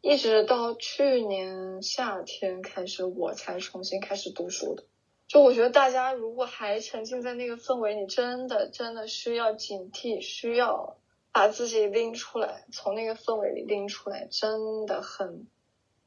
[0.00, 4.84] 一直到去年夏天开始，我才重新开始读书的。
[5.26, 10.96] 就我觉得大家如果还沉浸在那个氛围里，真的真的需要警惕，需要
[11.32, 15.46] 把自己拎出来，从那个氛围里拎出来，真的很，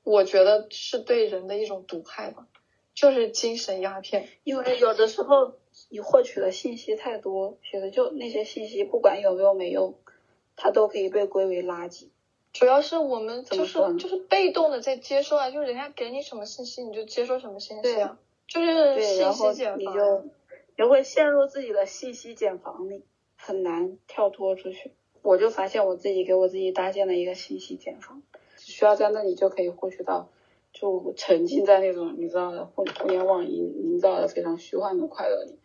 [0.03, 2.47] 我觉得是对人的一种毒害吧，
[2.95, 4.29] 就是精神鸦片。
[4.45, 5.53] 因为有的时候
[5.89, 9.95] 你获取的信息太多，觉得就那些信息不管有没有没用，
[10.55, 12.07] 它都可以被归为垃圾。
[12.53, 19.79] 主要是我们就是就是被动的在接收啊，就是人家给你什么信息你就接收什么信息对啊，就是对，信息茧房。
[19.79, 20.25] 你就
[20.77, 23.03] 你会陷入自己的信息茧房里，
[23.35, 24.91] 很难跳脱出去。
[25.21, 28.23] 我就发现我自己给我自己搭建了一个信息茧房，
[28.57, 30.29] 只需要在那里就可以获取到，
[30.73, 35.59] 就沉浸在那种你知道的互互联网营营造的非常虚幻的快乐里，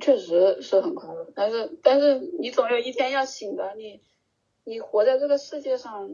[0.00, 1.26] 确实是很快乐。
[1.34, 4.00] 但是但是你总有一天要醒的，你
[4.64, 6.10] 你活在这个世界上，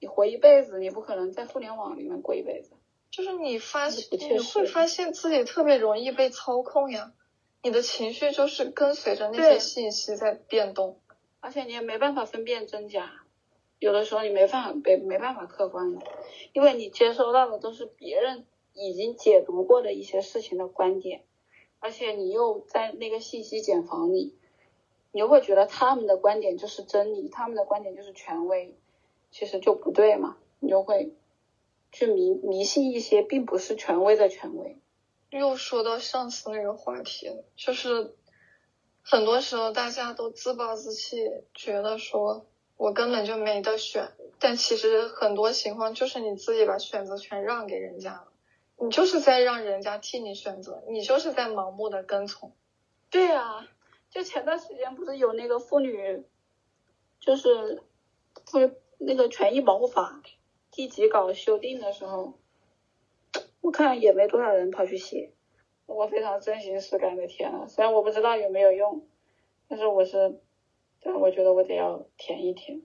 [0.00, 2.72] 你活一辈子，你不可能在互联网里面过一辈子。
[3.10, 7.12] 就是你发现你会发现自己特别容易被操控呀，
[7.62, 11.00] 你的情绪就是跟随着那些信息在变动。
[11.40, 13.22] 而且你也没办法分辨真假，
[13.78, 16.04] 有的时候你没办法没没办法客观的，
[16.52, 21.24] 因为你接收到的都是别人已经解读过的一些事情的观点，
[21.78, 24.36] 而且你又在那个信息茧房里，
[25.16, 28.76] 你就会觉得他们的观点就是真理，他们的观点就是权威，
[29.30, 31.14] 其实就不对嘛，你就会
[31.90, 34.76] 去迷迷信一些并不是权威的权威。
[35.30, 38.14] 又说到上次那个话题了，就是
[39.02, 41.16] 很多时候大家都自暴自弃，
[41.54, 42.44] 觉得说
[42.76, 48.28] 我根本就没得选，但其实很多情况就是你自己把选择权让给人家了，
[48.76, 52.52] 你就是在让人家替你选择，你就是在盲目的跟从。
[53.08, 53.66] 对啊，
[54.10, 56.24] 就前段时间不是有那个妇女，
[57.20, 57.82] 就是
[58.46, 58.58] 妇
[58.98, 60.22] 那个权益保护法
[60.70, 62.38] 第几稿修订的时候，
[63.60, 65.32] 我看也没多少人跑去写，
[65.86, 69.06] 我非常真情实感的填了，虽然我不知道有没有用，
[69.68, 70.40] 但是我是，
[71.00, 72.82] 但我觉得我得要填一填，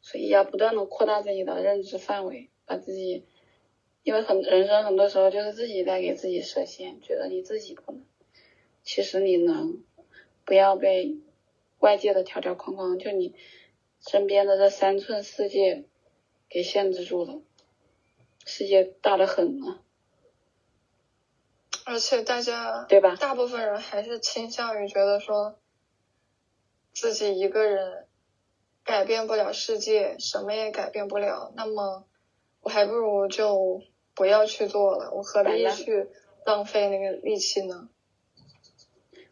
[0.00, 3.26] 所以要不断的扩大自己的认知范围，把自己，
[4.02, 8.04] 因为很人生很多时候就是自己在给自己设限，觉得你自己不能，
[8.82, 9.82] 其实你能，
[10.44, 11.18] 不要被
[11.78, 13.34] 外界的条条框框，就你
[14.00, 15.84] 身边的这三寸世界
[16.48, 17.40] 给限制住了，
[18.44, 19.82] 世界大的很啊。
[21.84, 23.16] 而且大家对吧？
[23.16, 25.58] 大部分人还是倾向于觉得说，
[26.92, 28.06] 自己一个人
[28.84, 31.52] 改变不了世界，什么也改变不了。
[31.56, 32.04] 那么，
[32.60, 33.82] 我还不如就
[34.14, 36.08] 不要去做了，我何必去
[36.44, 37.88] 浪费那个力气呢？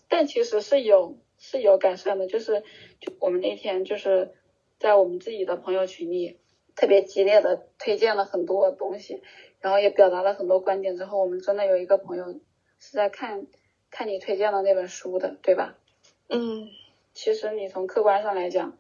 [0.08, 2.62] 但其实是有是有改善的，就是
[3.00, 4.34] 就我们那天就是
[4.78, 6.38] 在我们自己的朋友群里
[6.74, 9.22] 特别激烈的推荐了很多东西。
[9.60, 12.32] 然后也表达了很多观点之后，我们真的有一个朋友
[12.78, 13.48] 是在看
[13.90, 15.76] 看你推荐的那本书的，对吧？
[16.28, 16.68] 嗯，
[17.12, 18.78] 其实你从客观上来讲，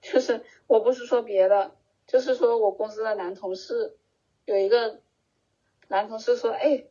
[0.00, 1.74] 就是我不是说别的，
[2.06, 3.96] 就是说我公司的男同事
[4.44, 5.00] 有一个
[5.88, 6.84] 男同事说，哎，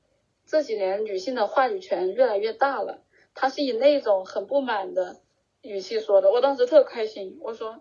[0.45, 3.05] 这几年女性的话语权越来越大了，
[3.41, 5.21] 他是以那种很不满的
[5.61, 7.79] 语气说的，我当时特开心，我说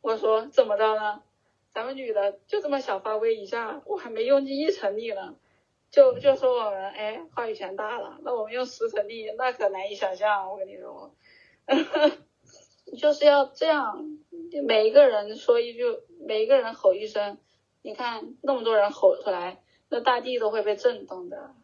[0.00, 1.22] 我说怎么着呢？
[1.68, 5.36] 咱们女的就这么小发威一下，我还没用尽一成力呢，
[5.90, 10.50] 就就说我们哎话语权大了，那我们用十成力那可难以想象。
[10.50, 11.14] 我跟你说，
[12.96, 14.18] 就是要这样，
[14.66, 15.84] 每一个人说一句，
[16.26, 17.36] 每一个人吼一声，
[17.82, 21.54] 你看那么多人吼出来，那大地都会被震动的，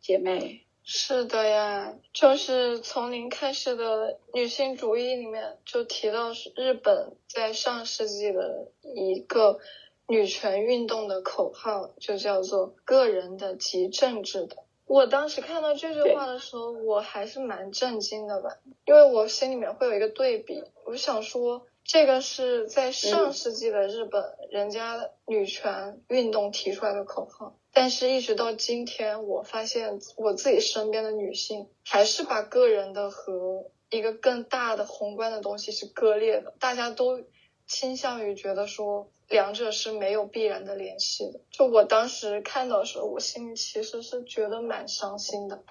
[0.00, 0.65] 姐妹。
[0.88, 9.58] 是的呀，就是从零开始的女性主义里面就提到是日本在上世纪的一个
[10.06, 14.58] 女权运动的口号，就叫做“个人的及政治的”。
[14.86, 21.66] 我当时看到这句话的时候，我还是蛮震惊的吧，因为我心里面会有一个对比，我想说。
[21.88, 24.20] 这个是在上世纪的日本，
[24.50, 37.22] 人家女权运动提出来的口号，但是一直到今天，我发现我自己身边的女性还是把个人的和一个更大的宏观的东西是割裂的，大家都
[37.66, 41.40] 倾向于觉得说两者是没有必然的联系的。
[41.50, 45.62] 就我当时看到的时候，我心里其实是觉得蛮伤心的，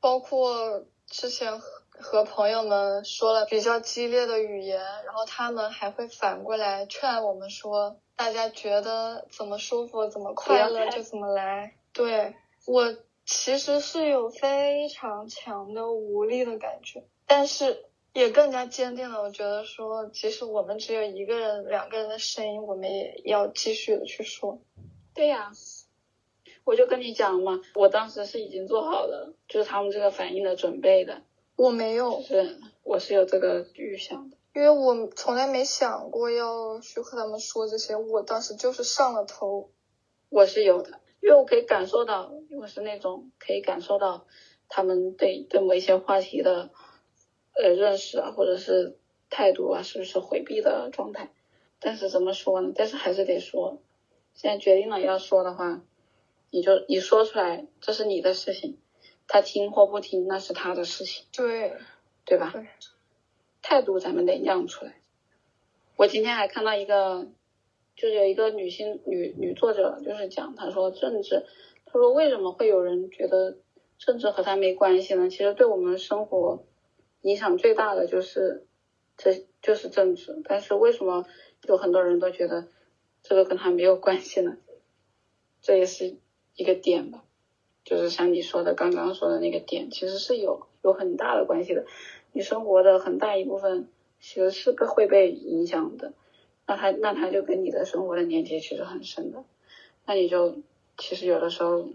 [0.00, 1.60] 包括之前。
[1.94, 11.74] 和朋友们说了比较激烈的语言，然后他们还会反过来劝我们说，大家觉得怎么舒服、怎么快乐就怎么来。
[11.92, 12.94] 对我
[13.26, 24.60] 其实是有非常强的无力的感觉，但是也更加坚定了，我觉得说，即使我们只有一个人、两个人的声音，我们也要继续的去说。
[25.12, 25.50] 对呀，
[26.62, 31.22] 我就跟你讲嘛，我当时是已经做好了，就是他们这个反应的准备的。
[31.56, 39.70] 我没有，是我是有这个预想的，因为我从来没想过要去和他们说这些，我当时就是上了头。
[40.28, 44.26] 我是有的，因为我可以感受到，我是那种可以感受到
[44.68, 46.70] 他们对对某一些话题的
[47.54, 48.98] 呃认识啊，或者是
[49.30, 51.30] 态度啊，是不是回避的状态？
[51.80, 52.72] 但是怎么说呢？
[52.74, 53.78] 但是还是得说，
[54.34, 55.82] 现在决定了要说的话，
[56.50, 58.78] 你就你说出来，这是你的事情。
[59.28, 61.74] 他听或不听，那是他的事情，对，
[62.26, 62.52] 对吧？
[63.62, 65.00] 态度咱们得亮出来。
[65.96, 67.28] 我今天还看到一个，
[67.96, 71.46] 就是有一个女性女女作者，就是讲，她说政治，
[71.86, 73.58] 她说为什么会有人觉得
[73.98, 75.30] 政治和他没关系呢？
[75.30, 76.64] 其实对我们生活
[77.20, 78.66] 影响最大的就是
[79.16, 81.24] 这就是政治，但是为什么
[81.68, 82.66] 有很多人都觉得
[83.22, 84.56] 这个跟他没有关系呢？
[85.60, 86.16] 这也是
[86.56, 87.22] 一个点吧。
[87.84, 91.84] 就是像你说的，刚刚说的那个点，其实是有有很大的关系的。
[92.32, 93.88] 你生活的很大一部分
[94.20, 96.12] 其实是被会被影响的，
[96.66, 99.44] 那他那他就跟你的生活的连接其实很深的。
[100.06, 100.56] 那你就
[100.98, 101.88] 其实有的时候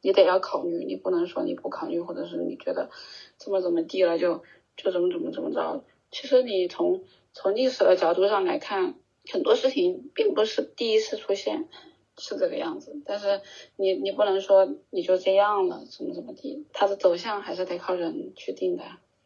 [0.00, 2.90] 你得要考虑，你不能说你不考虑，或者是你觉得
[3.36, 4.42] 怎么怎么地了就
[4.76, 5.84] 就怎么怎么怎么着。
[6.10, 8.94] 其实你从从历史的角度上来看，
[9.32, 11.68] 很多事情并不是第一次出现。
[12.16, 13.40] 是这个样子，但是
[13.74, 18.84] 你你不能说你就这样了，怎么怎么地，它的走向还是得靠人去定的。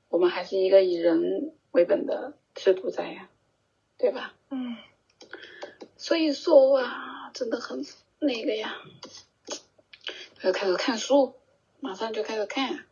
[0.08, 3.28] 我们还是一个以人为本的制度在呀，
[3.96, 4.34] 对吧？
[4.50, 4.76] 嗯。
[5.96, 7.84] 所以说啊，真的很
[8.18, 8.76] 那个呀，
[10.42, 11.34] 要开始看书，
[11.80, 12.84] 马上就开始看，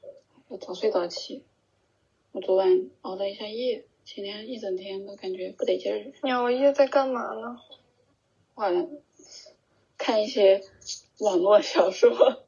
[0.49, 1.45] 要早睡早起。
[2.33, 6.12] 我昨晚熬了一下夜，今天一整天都感觉不得劲儿。
[6.23, 7.61] 你熬夜在干嘛呢？
[8.55, 8.89] 我。
[9.99, 10.62] 看一些
[11.21, 12.45] 网络小说，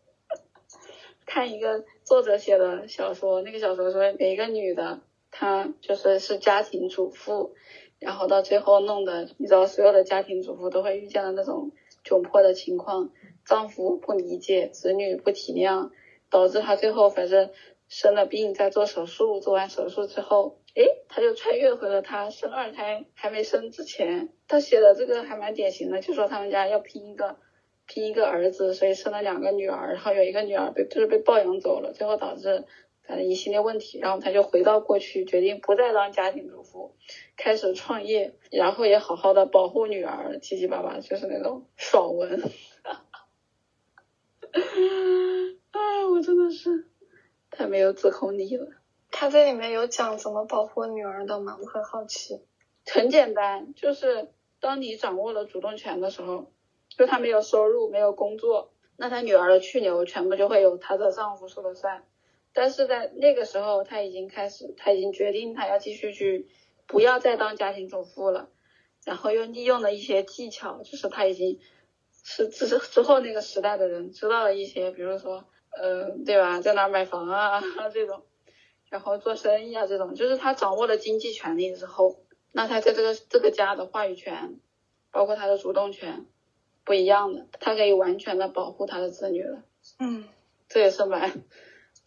[1.25, 5.01] 看一个作者写的小说，那个小说说有一个女的，
[5.31, 7.53] 她就是是家庭主妇，
[7.99, 11.71] 然后到最后弄的，你知道所有的家庭主妇都会遇见的那种
[12.03, 13.11] 窘迫的情况，
[13.45, 15.91] 丈夫不理解，子女不体谅，
[16.31, 17.51] 导致她最后反正
[17.89, 24.31] 生了病，在做手术，做完手术之后，诶，她就穿越回了她生二胎还没生之前。
[24.47, 27.37] 她写的这个还蛮典型的，就说他们家要拼一个
[27.89, 32.65] 拼一个儿子，所以生了两个女儿，然后有一个女儿被就是被抱养走了，最后导致。
[33.03, 36.95] 反正一系列问题，然后他就回到过去，决定不再当家庭主妇，
[37.39, 42.43] 开始创业，然后也好好的保护女儿，七七八八就是那种爽文。
[45.71, 46.87] 哎，我真的是
[47.51, 48.67] 太没有自控力了。
[49.11, 51.57] 他这里面有讲怎么保护女儿的吗？
[51.63, 52.43] 我很好奇。
[52.85, 54.29] 很简单，就是
[54.61, 56.53] 当你掌握了主动权的时候，
[56.99, 62.05] 就他没有收入，没有工作，那他女儿的去留全部就会由她的丈夫说了算。
[62.53, 66.49] 但是在那个时候，她已经开始，她已经决定她要继续去，
[66.89, 68.51] 不要再当家庭主妇了。
[69.05, 71.61] 然后又利用了一些技巧，就是她已经
[72.25, 77.63] 是之之后那个时代的人知道了一些，比如说，呃，对吧，在哪买房啊
[77.95, 78.25] 这种，
[78.91, 82.19] 然后做生意啊这种，就是她掌握了经济权利之后，
[82.51, 84.59] 那她在这个这个家的话语权，
[85.13, 86.27] 包括她的主动权，
[86.89, 89.63] 不一样的，他可以完全的保护他的子女了。
[89.99, 90.25] 嗯，
[90.71, 91.45] 这也是蛮。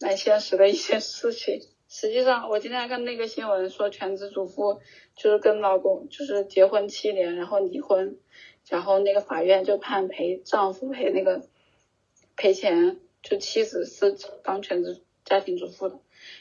[0.00, 1.60] 蛮现实的一件事情。
[1.88, 4.80] 实际上，我今天看那个新闻说，全职主妇
[5.14, 8.18] 就是跟老公就是结婚七年，然后离婚，
[8.66, 11.46] 然后那个法院就判赔丈夫赔那个
[12.34, 16.00] 赔钱，就妻子是当全职家庭主妇的，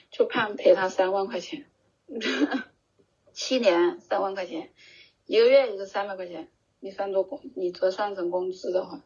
[0.10, 1.68] 就判赔他三万块钱。
[3.32, 4.72] 七年三万块钱，
[5.28, 6.50] 一个月也是三百块钱，
[6.82, 9.00] 你算做工，你折算成工资的话。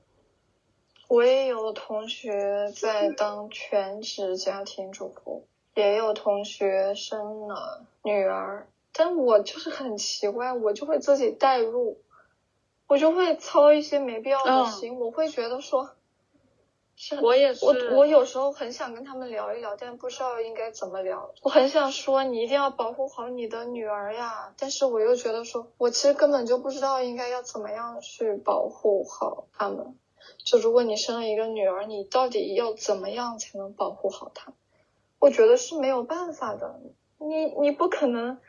[1.08, 5.46] 我也有同学在当全职家庭主妇，
[5.76, 12.00] 也有同学生了女儿，但我就是很奇怪，我就会自己代入，
[12.88, 15.92] 我就会操一些没必要的心，我会觉得说，
[17.22, 21.34] 我也是，我我有时候很想跟他们聊一聊，但不知道应该怎么聊。
[21.42, 29.98] 我很想说你一定要保护好你的女儿呀，但是我又觉得说，我其实根本就不知道应该要怎么样去保护好他们。
[30.44, 34.54] 就如果你生了一个女儿，你到底要怎么样才能保护好她？
[35.20, 36.80] 我觉得是没有办法的。
[37.18, 38.40] 你你不可能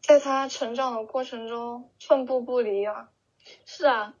[0.00, 3.10] 在她成长的过程中寸步不离啊。
[3.64, 4.14] 是啊，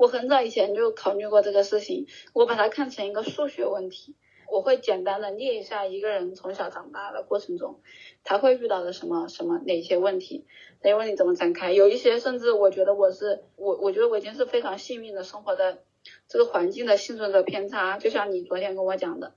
[0.00, 4.16] 我很早以前就考虑过这个事情，我把它看成一个数学问题。
[4.48, 7.82] 我会简单的列一下一个人从小长大的过程中，
[8.24, 10.46] 他会遇到的什么什么哪些问题，
[10.80, 11.70] 哪些问题怎么展开。
[11.74, 15.80] 有一些甚至我觉得我是我我觉得我已经是非常幸运的生活在。
[16.28, 19.34] 这个环境的幸存者偏差，就像你昨天跟我讲的，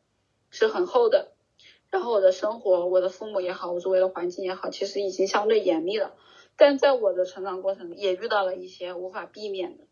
[0.49, 1.33] 是很厚的。
[1.89, 6.15] 然后我的生活，我的父母也好，我周围的环境也好，其实已经相对严密了。
[6.55, 9.83] 但在我的成长过程也遇到了一些无法避免的，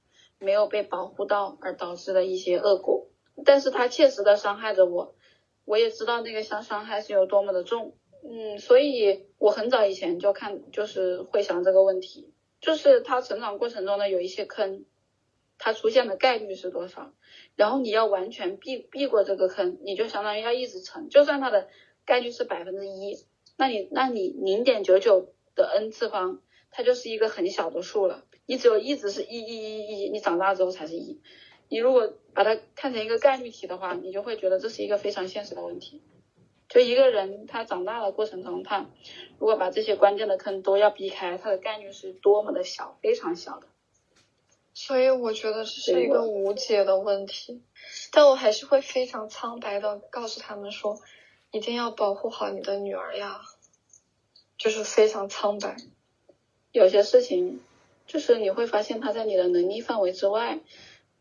[0.41, 3.07] 没有被保护到而导致的一些恶果。
[3.45, 5.15] 但是它切实的伤害着我，
[5.63, 7.95] 我也知道那个伤伤害是有多么的重。
[8.23, 14.85] 嗯，所以我很早以前就看，就是会想这个问题，就是他成长过程中呢有一些坑。
[15.63, 17.13] 它出现的概率是多少？
[17.55, 21.67] 然后你要完全避避过这个坑，你就相当于要一直乘，就算它的
[22.03, 23.27] 概率是百分之一，
[23.57, 28.23] 那你那你零点九九的 n 次方，它就是一个很小的数了。
[28.45, 31.21] 你只有一直是一一一一，你长大之后才是一。
[31.69, 36.01] 你如果把它看成一个概率题的话，你就会觉得这是一个非常现实的问题。
[36.67, 38.89] 就一个人他长大的过程中，他
[39.39, 43.67] 如果把这些关键的坑都要避开，他的概率是多么的小，非常小的。
[44.73, 47.61] 所以我觉得这是一个无解的问题，
[48.13, 51.01] 但我还是会非常苍白的告诉他们说，
[51.51, 53.41] 一定要保护好你的女儿呀，
[54.57, 55.75] 就是非常苍白。
[56.71, 57.59] 有些事情
[58.11, 60.59] 就是你会发现他在你的能力范围之外，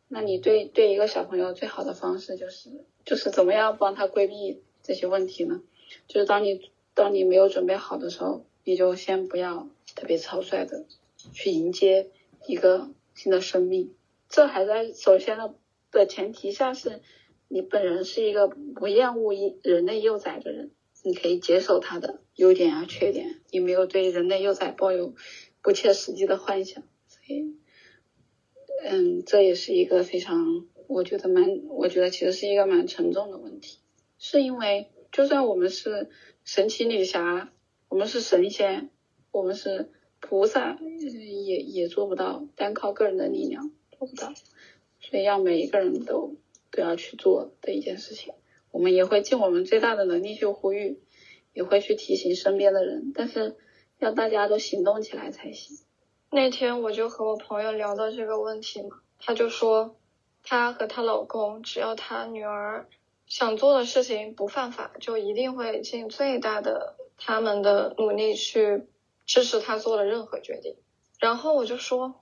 [0.09, 2.71] 那你对对一个小朋友最好的方式就是
[3.05, 5.63] 就是怎么样帮他规避这些问题呢？
[6.09, 10.85] 就是当你当你没有准备好的时候，你就先不要特别草率的
[11.33, 12.09] 去迎接
[12.47, 12.91] 一个。
[13.13, 13.93] 新的生命，
[14.31, 15.53] 这还在首先的
[15.91, 17.03] 的前提下是，
[17.49, 20.71] 你本人是一个不厌恶人类幼崽的人，
[21.03, 25.13] 你可以接受他的优点啊缺点，你没有对人类幼崽抱有
[25.63, 27.57] 不切实际的幻想，所以，
[28.85, 33.79] 嗯，这也是一个非常，我觉得蛮，我觉得其实是一个蛮沉重的问题，
[34.19, 36.11] 是因为就算我们是
[36.45, 37.53] 神奇女侠，
[37.89, 38.91] 我们是神仙，
[39.31, 39.91] 我们是。
[40.23, 44.35] 菩萨也也做不到，单靠个人的力量做不到，
[45.01, 46.37] 所以要每一个人都
[46.71, 48.35] 都要去做的一件事情。
[48.71, 51.01] 我们也会尽我们最大的能力去呼吁，
[51.55, 53.57] 也会去提醒身边的人，但是
[54.01, 55.79] 要大家都行动起来才行。
[56.31, 59.95] 那天我就和我朋友聊到这个问题嘛，他就说
[60.43, 62.89] 她和她老公，只要他女儿
[63.27, 68.87] 想做的事情不犯法，就一定会尽最大的他们的努力去
[69.27, 70.77] 支持她做的任何决定。
[71.19, 72.15] 然后我就说，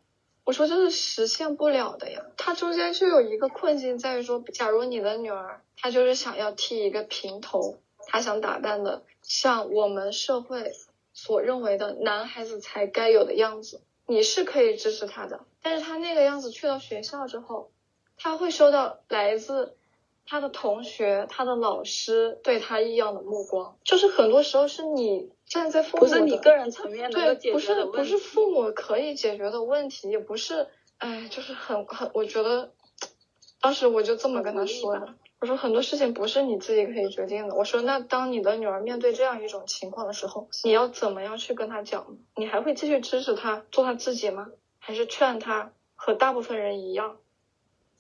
[0.45, 2.25] 我说这是实现不了的呀。
[2.37, 10.73] 它中间就有一个困境在于说，假如你的女儿她就是想要剃一个平头，她想打扮的像我们社会
[11.21, 15.41] 所认为的男孩子才该有的样子，你是可以支持他的。
[15.61, 17.73] 但是他那个样子去到学校之后，
[18.17, 19.77] 他会收到来自
[20.25, 25.33] 他的同学、他的老师对他异样的目光，就是很多时候是你。
[25.49, 32.71] 站在父母不是你个人层面的对，不是不是父母可以解决的问题，也不是，哎，就是很很，我觉得
[33.59, 42.17] 当时我就这么跟他说的，我说很多事情不是你自己可以决定的，我说那当你的女儿面对这样一种情况的时候，你要怎么样去跟她讲？
[42.35, 44.49] 你还会继续支持她做她自己吗？
[44.79, 47.19] 还是劝她和大部分人一样？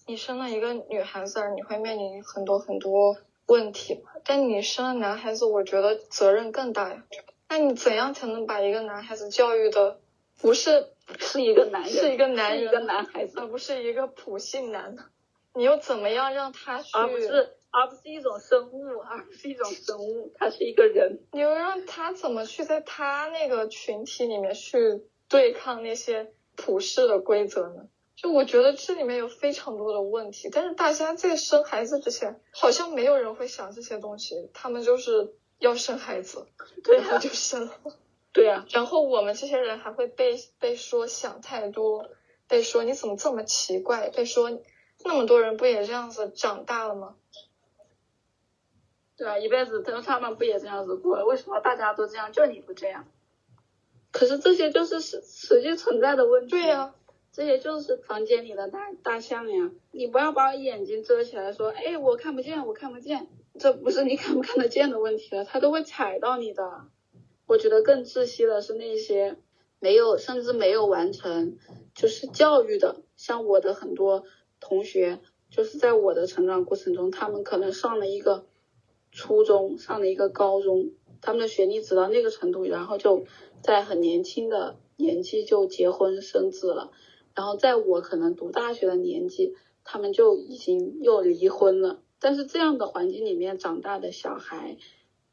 [0.06, 3.16] 你生了一个女孩子，你会面临很多很多
[3.46, 7.04] 问题，但你生了男孩子，我觉得责任更大呀。
[7.48, 10.00] 那你怎样才能把一个男孩子教育的
[10.40, 15.04] 不是是一个男人，是一个男人，一个男孩子，而不是一个普信男呢？
[15.58, 16.90] 你又怎么样让他去？
[16.94, 21.18] 而不是而不是一种生物，而不是一种生物，他是一个人。
[21.32, 27.88] 你又让他怎么去在他那个群体里面去对抗那些普世的规则呢？
[28.14, 35.34] 就我觉得这里面有非常多的问题，但是大家在生孩子之前，好像没有人会想这些东西，他们就是。
[35.60, 36.46] 要生孩子，
[36.84, 37.72] 然后就生了，
[38.32, 42.08] 对呀，然后我们这些人还会被被说想太多，
[42.46, 44.52] 被说你怎么这么奇怪，被说
[45.04, 47.16] 那么多人不也这样子长大了吗？
[49.16, 51.24] 对啊，一辈子都他们不也这样子过？
[51.24, 53.06] 为什么大家都这样，就你不这样？
[54.12, 56.50] 可是这些就是实实际存在的问题。
[56.50, 56.94] 对呀，
[57.32, 59.70] 这些就是房间里的大大象呀！
[59.90, 63.28] 你不要把眼睛遮起来，说，哎，我看不见，我看不见。
[63.58, 66.86] 这不是你看不看得见的问题了，他都会踩到你的。
[67.46, 69.36] 我觉得更窒息的是那些
[69.80, 71.58] 没有甚至没有完成
[71.94, 74.24] 就是教育的，像我的很多
[74.60, 78.46] 同学，就是在我的成长过程中，他们可能上了一个
[79.10, 80.90] 初中，上了一个高中，
[81.20, 83.24] 他们的学历只到那个程度，然后就
[83.62, 86.90] 在很年轻的年纪就结婚生子了，
[87.34, 89.54] 然后在我可能读大学的年纪，
[89.84, 92.02] 他们就已经又离婚了。
[92.20, 94.76] 但是这样的环境里面长大的小孩，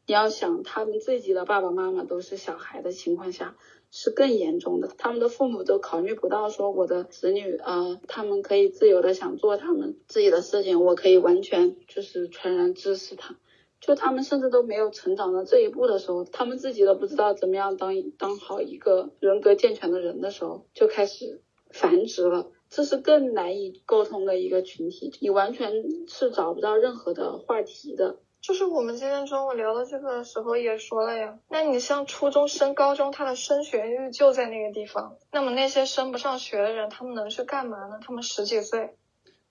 [0.06, 3.58] 你要想他们自己的爸爸妈妈都是小孩的情况下，
[3.98, 4.90] 是更严重的。
[4.98, 13.38] 他们的父母都考虑不到说我的子女啊，他们可以自由的想做他们自己的事情，我可以完全就是全然支持他。
[13.80, 22.52] 就他们甚至都没有成长到这一步的时候，他们自己都不知道怎么样当当好一个人格健全的人的时候，就开始繁殖了。
[22.68, 25.72] 这是更难以沟通的一个群体，你完全
[26.10, 28.18] 是找不到任何的话题的。
[28.46, 38.00] 就是我们今天中午聊的这个的时候也说了呀，那你像初中升高中，他的升学率就在那个地方，那么那些升不上学的人，他们能去干嘛呢？
[38.06, 38.92] 他们十几岁，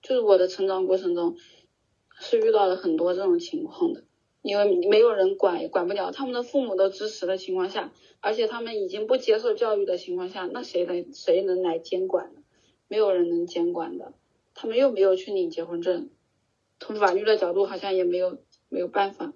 [0.01, 1.35] 就是我的成长过程中
[2.21, 4.05] 是遇到了很多这种情况的，
[4.41, 7.91] 因为没有人管，也管不了，他们的父母都支持的情况下，
[8.21, 12.39] 而且他们已经不接受教育的情况下，那谁能谁能来监管呢？
[12.87, 14.13] 没有人能监管的，
[14.53, 16.09] 他们又没有去领结婚证，
[16.79, 18.37] 从法律的角度好像也没有
[18.69, 19.33] 没有办法，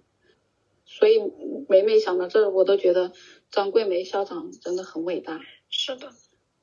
[0.85, 1.19] 所以
[1.67, 3.11] 每每想到这，我都觉得
[3.51, 5.39] 张桂梅校长真的很伟大。
[5.69, 6.11] 是的，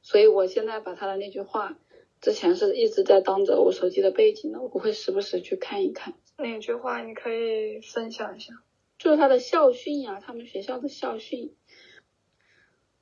[0.02, 1.78] 所以我现在把他的那句话，
[2.20, 6.14] 之前是一直在当着我手机的背景的，我会时不时去看一看。
[6.38, 8.52] 哪句话你可以分享一下？
[8.98, 11.54] 就是他的校训呀，他们学校的校训。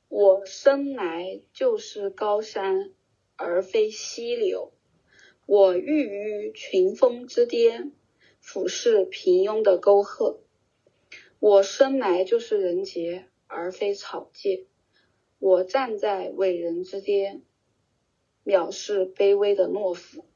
[0.08, 2.92] 我生来就是高山。
[3.36, 4.72] 而非溪流，
[5.44, 7.90] 我欲于群峰之巅，
[8.44, 10.38] 俯视平庸的沟壑。
[11.40, 14.66] 我生来就是人杰，而非草芥。
[15.38, 17.40] 我站在伟人之巅，
[18.44, 20.26] 藐视卑微的懦夫。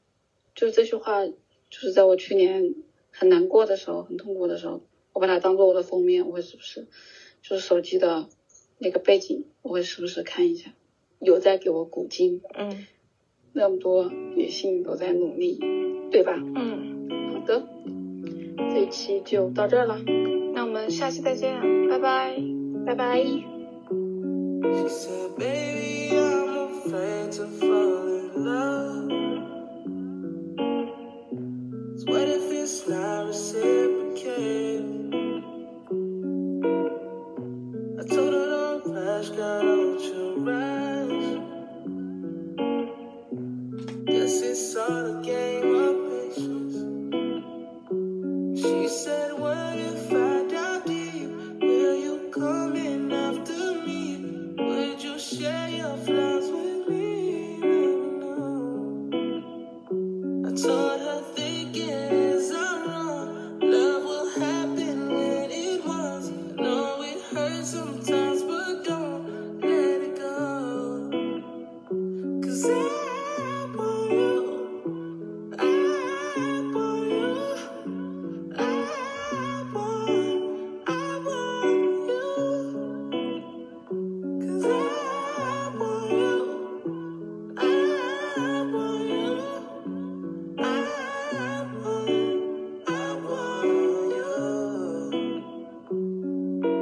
[0.55, 1.37] 就是这句话，就
[1.69, 2.73] 是在我去年
[3.11, 4.81] 很难过的时候，很痛苦的时候，
[5.13, 6.87] 我把它当做我的封面，我会时不时
[7.43, 8.27] 就是手机的
[8.79, 10.73] 那个背景，我会时不时看一下。
[11.19, 12.87] 有在给我鼓劲，嗯，
[13.53, 15.59] 那么多女性都在努力，
[16.11, 16.33] 对吧？
[16.55, 17.67] 嗯，好的，
[18.89, 19.97] 期就到这了，
[20.53, 21.59] 那我们下期再见，
[21.89, 22.35] 拜拜，
[22.85, 23.23] 拜拜。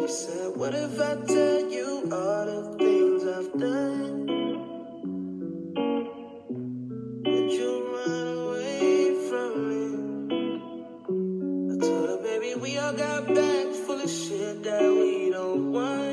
[0.08, 4.28] said, What if I tell you all the things I've done?
[7.26, 9.86] Would you run away from me?
[11.74, 16.07] I told her, baby, we all got bags full of shit that we don't want.